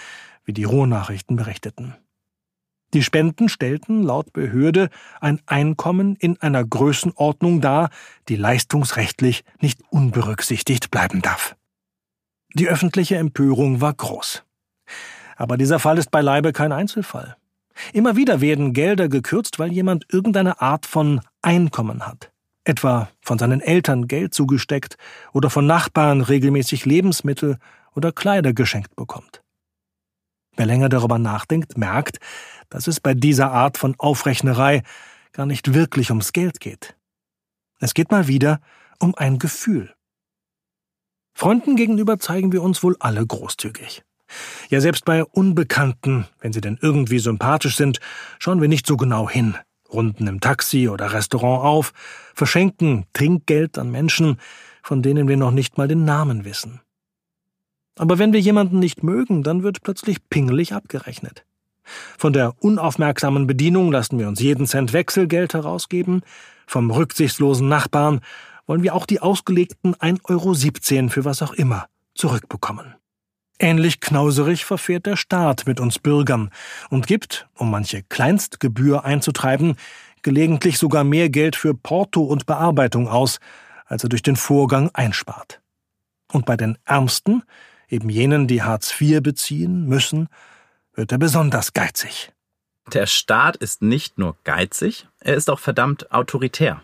wie 0.44 0.52
die 0.52 0.64
Ruhrnachrichten 0.64 1.36
berichteten. 1.36 1.94
Die 2.92 3.02
Spenden 3.02 3.48
stellten 3.48 4.04
laut 4.04 4.32
Behörde 4.32 4.88
ein 5.20 5.40
Einkommen 5.46 6.14
in 6.16 6.40
einer 6.40 6.64
Größenordnung 6.64 7.60
dar, 7.60 7.90
die 8.28 8.36
leistungsrechtlich 8.36 9.44
nicht 9.60 9.80
unberücksichtigt 9.90 10.92
bleiben 10.92 11.20
darf. 11.20 11.56
Die 12.54 12.68
öffentliche 12.68 13.16
Empörung 13.16 13.80
war 13.80 13.94
groß. 13.94 14.44
Aber 15.36 15.56
dieser 15.56 15.78
Fall 15.78 15.98
ist 15.98 16.10
beileibe 16.10 16.52
kein 16.52 16.72
Einzelfall. 16.72 17.36
Immer 17.92 18.16
wieder 18.16 18.40
werden 18.40 18.72
Gelder 18.72 19.08
gekürzt, 19.08 19.58
weil 19.58 19.72
jemand 19.72 20.06
irgendeine 20.12 20.60
Art 20.60 20.86
von 20.86 21.20
Einkommen 21.42 22.06
hat. 22.06 22.30
Etwa 22.64 23.08
von 23.20 23.38
seinen 23.38 23.60
Eltern 23.60 24.06
Geld 24.06 24.32
zugesteckt 24.32 24.96
oder 25.32 25.50
von 25.50 25.66
Nachbarn 25.66 26.20
regelmäßig 26.20 26.86
Lebensmittel 26.86 27.58
oder 27.94 28.12
Kleider 28.12 28.52
geschenkt 28.52 28.96
bekommt. 28.96 29.42
Wer 30.56 30.66
länger 30.66 30.88
darüber 30.88 31.18
nachdenkt, 31.18 31.76
merkt, 31.76 32.18
dass 32.70 32.86
es 32.86 33.00
bei 33.00 33.14
dieser 33.14 33.50
Art 33.50 33.76
von 33.76 33.94
Aufrechnerei 33.98 34.82
gar 35.32 35.46
nicht 35.46 35.74
wirklich 35.74 36.10
ums 36.10 36.32
Geld 36.32 36.60
geht. 36.60 36.96
Es 37.80 37.92
geht 37.92 38.10
mal 38.10 38.28
wieder 38.28 38.60
um 39.00 39.14
ein 39.16 39.38
Gefühl. 39.38 39.92
Freunden 41.34 41.74
gegenüber 41.74 42.20
zeigen 42.20 42.52
wir 42.52 42.62
uns 42.62 42.82
wohl 42.84 42.96
alle 43.00 43.26
großzügig. 43.26 44.04
Ja, 44.70 44.80
selbst 44.80 45.04
bei 45.04 45.24
Unbekannten, 45.24 46.26
wenn 46.40 46.52
sie 46.52 46.60
denn 46.60 46.78
irgendwie 46.80 47.18
sympathisch 47.18 47.76
sind, 47.76 48.00
schauen 48.38 48.60
wir 48.60 48.68
nicht 48.68 48.86
so 48.86 48.96
genau 48.96 49.28
hin, 49.28 49.56
runden 49.92 50.26
im 50.26 50.40
Taxi 50.40 50.88
oder 50.88 51.12
Restaurant 51.12 51.64
auf, 51.64 51.92
verschenken 52.34 53.04
Trinkgeld 53.12 53.78
an 53.78 53.90
Menschen, 53.90 54.38
von 54.82 55.02
denen 55.02 55.28
wir 55.28 55.36
noch 55.36 55.50
nicht 55.50 55.78
mal 55.78 55.88
den 55.88 56.04
Namen 56.04 56.44
wissen. 56.44 56.80
Aber 57.96 58.18
wenn 58.18 58.32
wir 58.32 58.40
jemanden 58.40 58.78
nicht 58.78 59.02
mögen, 59.02 59.42
dann 59.42 59.62
wird 59.62 59.82
plötzlich 59.82 60.28
pingelig 60.28 60.72
abgerechnet. 60.72 61.44
Von 62.18 62.32
der 62.32 62.54
unaufmerksamen 62.60 63.46
Bedienung 63.46 63.92
lassen 63.92 64.18
wir 64.18 64.26
uns 64.26 64.40
jeden 64.40 64.66
Cent 64.66 64.92
Wechselgeld 64.92 65.54
herausgeben, 65.54 66.22
vom 66.66 66.90
rücksichtslosen 66.90 67.68
Nachbarn 67.68 68.20
wollen 68.66 68.82
wir 68.82 68.94
auch 68.94 69.06
die 69.06 69.20
ausgelegten 69.20 69.94
1,17 69.94 70.98
Euro 71.02 71.10
für 71.10 71.24
was 71.24 71.42
auch 71.42 71.52
immer 71.52 71.86
zurückbekommen. 72.14 72.94
Ähnlich 73.58 74.00
knauserig 74.00 74.64
verfährt 74.64 75.06
der 75.06 75.16
Staat 75.16 75.66
mit 75.66 75.78
uns 75.78 75.98
Bürgern 75.98 76.50
und 76.90 77.06
gibt, 77.06 77.48
um 77.54 77.70
manche 77.70 78.02
Kleinstgebühr 78.02 79.04
einzutreiben, 79.04 79.76
gelegentlich 80.22 80.78
sogar 80.78 81.04
mehr 81.04 81.30
Geld 81.30 81.54
für 81.54 81.74
Porto 81.74 82.22
und 82.22 82.46
Bearbeitung 82.46 83.08
aus, 83.08 83.38
als 83.86 84.02
er 84.02 84.08
durch 84.08 84.22
den 84.22 84.36
Vorgang 84.36 84.90
einspart. 84.92 85.60
Und 86.32 86.46
bei 86.46 86.56
den 86.56 86.78
Ärmsten, 86.84 87.44
eben 87.88 88.08
jenen, 88.08 88.48
die 88.48 88.62
Hartz 88.62 89.00
IV 89.00 89.22
beziehen 89.22 89.86
müssen, 89.86 90.28
wird 90.94 91.12
er 91.12 91.18
besonders 91.18 91.72
geizig. 91.72 92.32
Der 92.92 93.06
Staat 93.06 93.56
ist 93.56 93.82
nicht 93.82 94.18
nur 94.18 94.36
geizig, 94.44 95.06
er 95.20 95.34
ist 95.34 95.48
auch 95.48 95.60
verdammt 95.60 96.10
autoritär. 96.12 96.82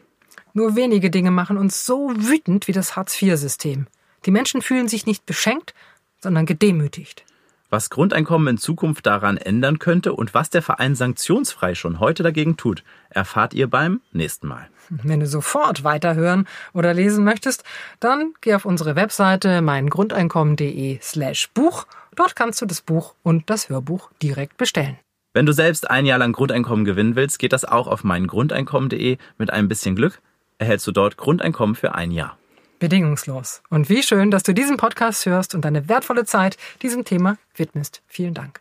Nur 0.52 0.76
wenige 0.76 1.11
Dinge 1.11 1.30
machen 1.30 1.56
uns 1.56 1.85
so 1.85 2.11
wütend 2.16 2.68
wie 2.68 2.72
das 2.72 2.96
Hartz-IV-System. 2.96 3.87
Die 4.26 4.30
Menschen 4.30 4.62
fühlen 4.62 4.88
sich 4.88 5.06
nicht 5.06 5.26
beschenkt, 5.26 5.74
sondern 6.20 6.46
gedemütigt. 6.46 7.24
Was 7.70 7.88
Grundeinkommen 7.88 8.48
in 8.48 8.59
Zukunft 8.59 9.06
daran 9.06 9.37
ändern 9.37 9.78
könnte 9.78 10.12
und 10.12 10.35
was 10.35 10.50
der 10.50 10.61
Verein 10.61 10.96
sanktionsfrei 10.96 11.76
schon 11.76 12.00
heute 12.00 12.24
dagegen 12.24 12.56
tut, 12.56 12.83
erfahrt 13.11 13.54
ihr 13.54 13.68
beim 13.68 14.00
nächsten 14.12 14.48
Mal. 14.48 14.68
Wenn 14.88 15.20
du 15.20 15.26
sofort 15.26 15.85
weiterhören 15.85 16.48
oder 16.74 16.92
lesen 16.92 17.22
möchtest, 17.22 17.62
dann 18.00 18.35
geh 18.40 18.54
auf 18.54 18.64
unsere 18.64 18.96
Webseite 18.96 19.62
meingrundeinkommen.de 19.62 20.98
slash 21.00 21.48
Buch. 21.54 21.87
Dort 22.16 22.35
kannst 22.35 22.61
du 22.61 22.66
das 22.66 22.80
Buch 22.80 23.14
und 23.22 23.48
das 23.48 23.68
Hörbuch 23.68 24.11
direkt 24.20 24.56
bestellen. 24.56 24.98
Wenn 25.33 25.46
du 25.46 25.52
selbst 25.52 25.88
ein 25.88 26.06
Jahr 26.06 26.18
lang 26.18 26.33
Grundeinkommen 26.33 26.85
gewinnen 26.85 27.14
willst, 27.14 27.38
geht 27.38 27.52
das 27.52 27.64
auch 27.64 27.87
auf 27.87 28.02
meingrundeinkommen.de. 28.02 29.16
Mit 29.38 29.52
ein 29.52 29.68
bisschen 29.68 29.94
Glück 29.94 30.20
erhältst 30.59 30.88
du 30.88 30.92
dort 30.92 31.16
Grundeinkommen 31.16 31.76
für 31.76 31.94
ein 31.94 32.11
Jahr. 32.11 32.37
Bedingungslos. 32.80 33.62
Und 33.70 33.88
wie 33.88 34.02
schön, 34.02 34.32
dass 34.32 34.42
du 34.42 34.52
diesen 34.52 34.76
Podcast 34.76 35.24
hörst 35.26 35.54
und 35.54 35.64
deine 35.64 35.88
wertvolle 35.88 36.24
Zeit 36.24 36.56
diesem 36.82 37.04
Thema 37.04 37.38
widmest. 37.54 38.02
Vielen 38.08 38.34
Dank. 38.34 38.60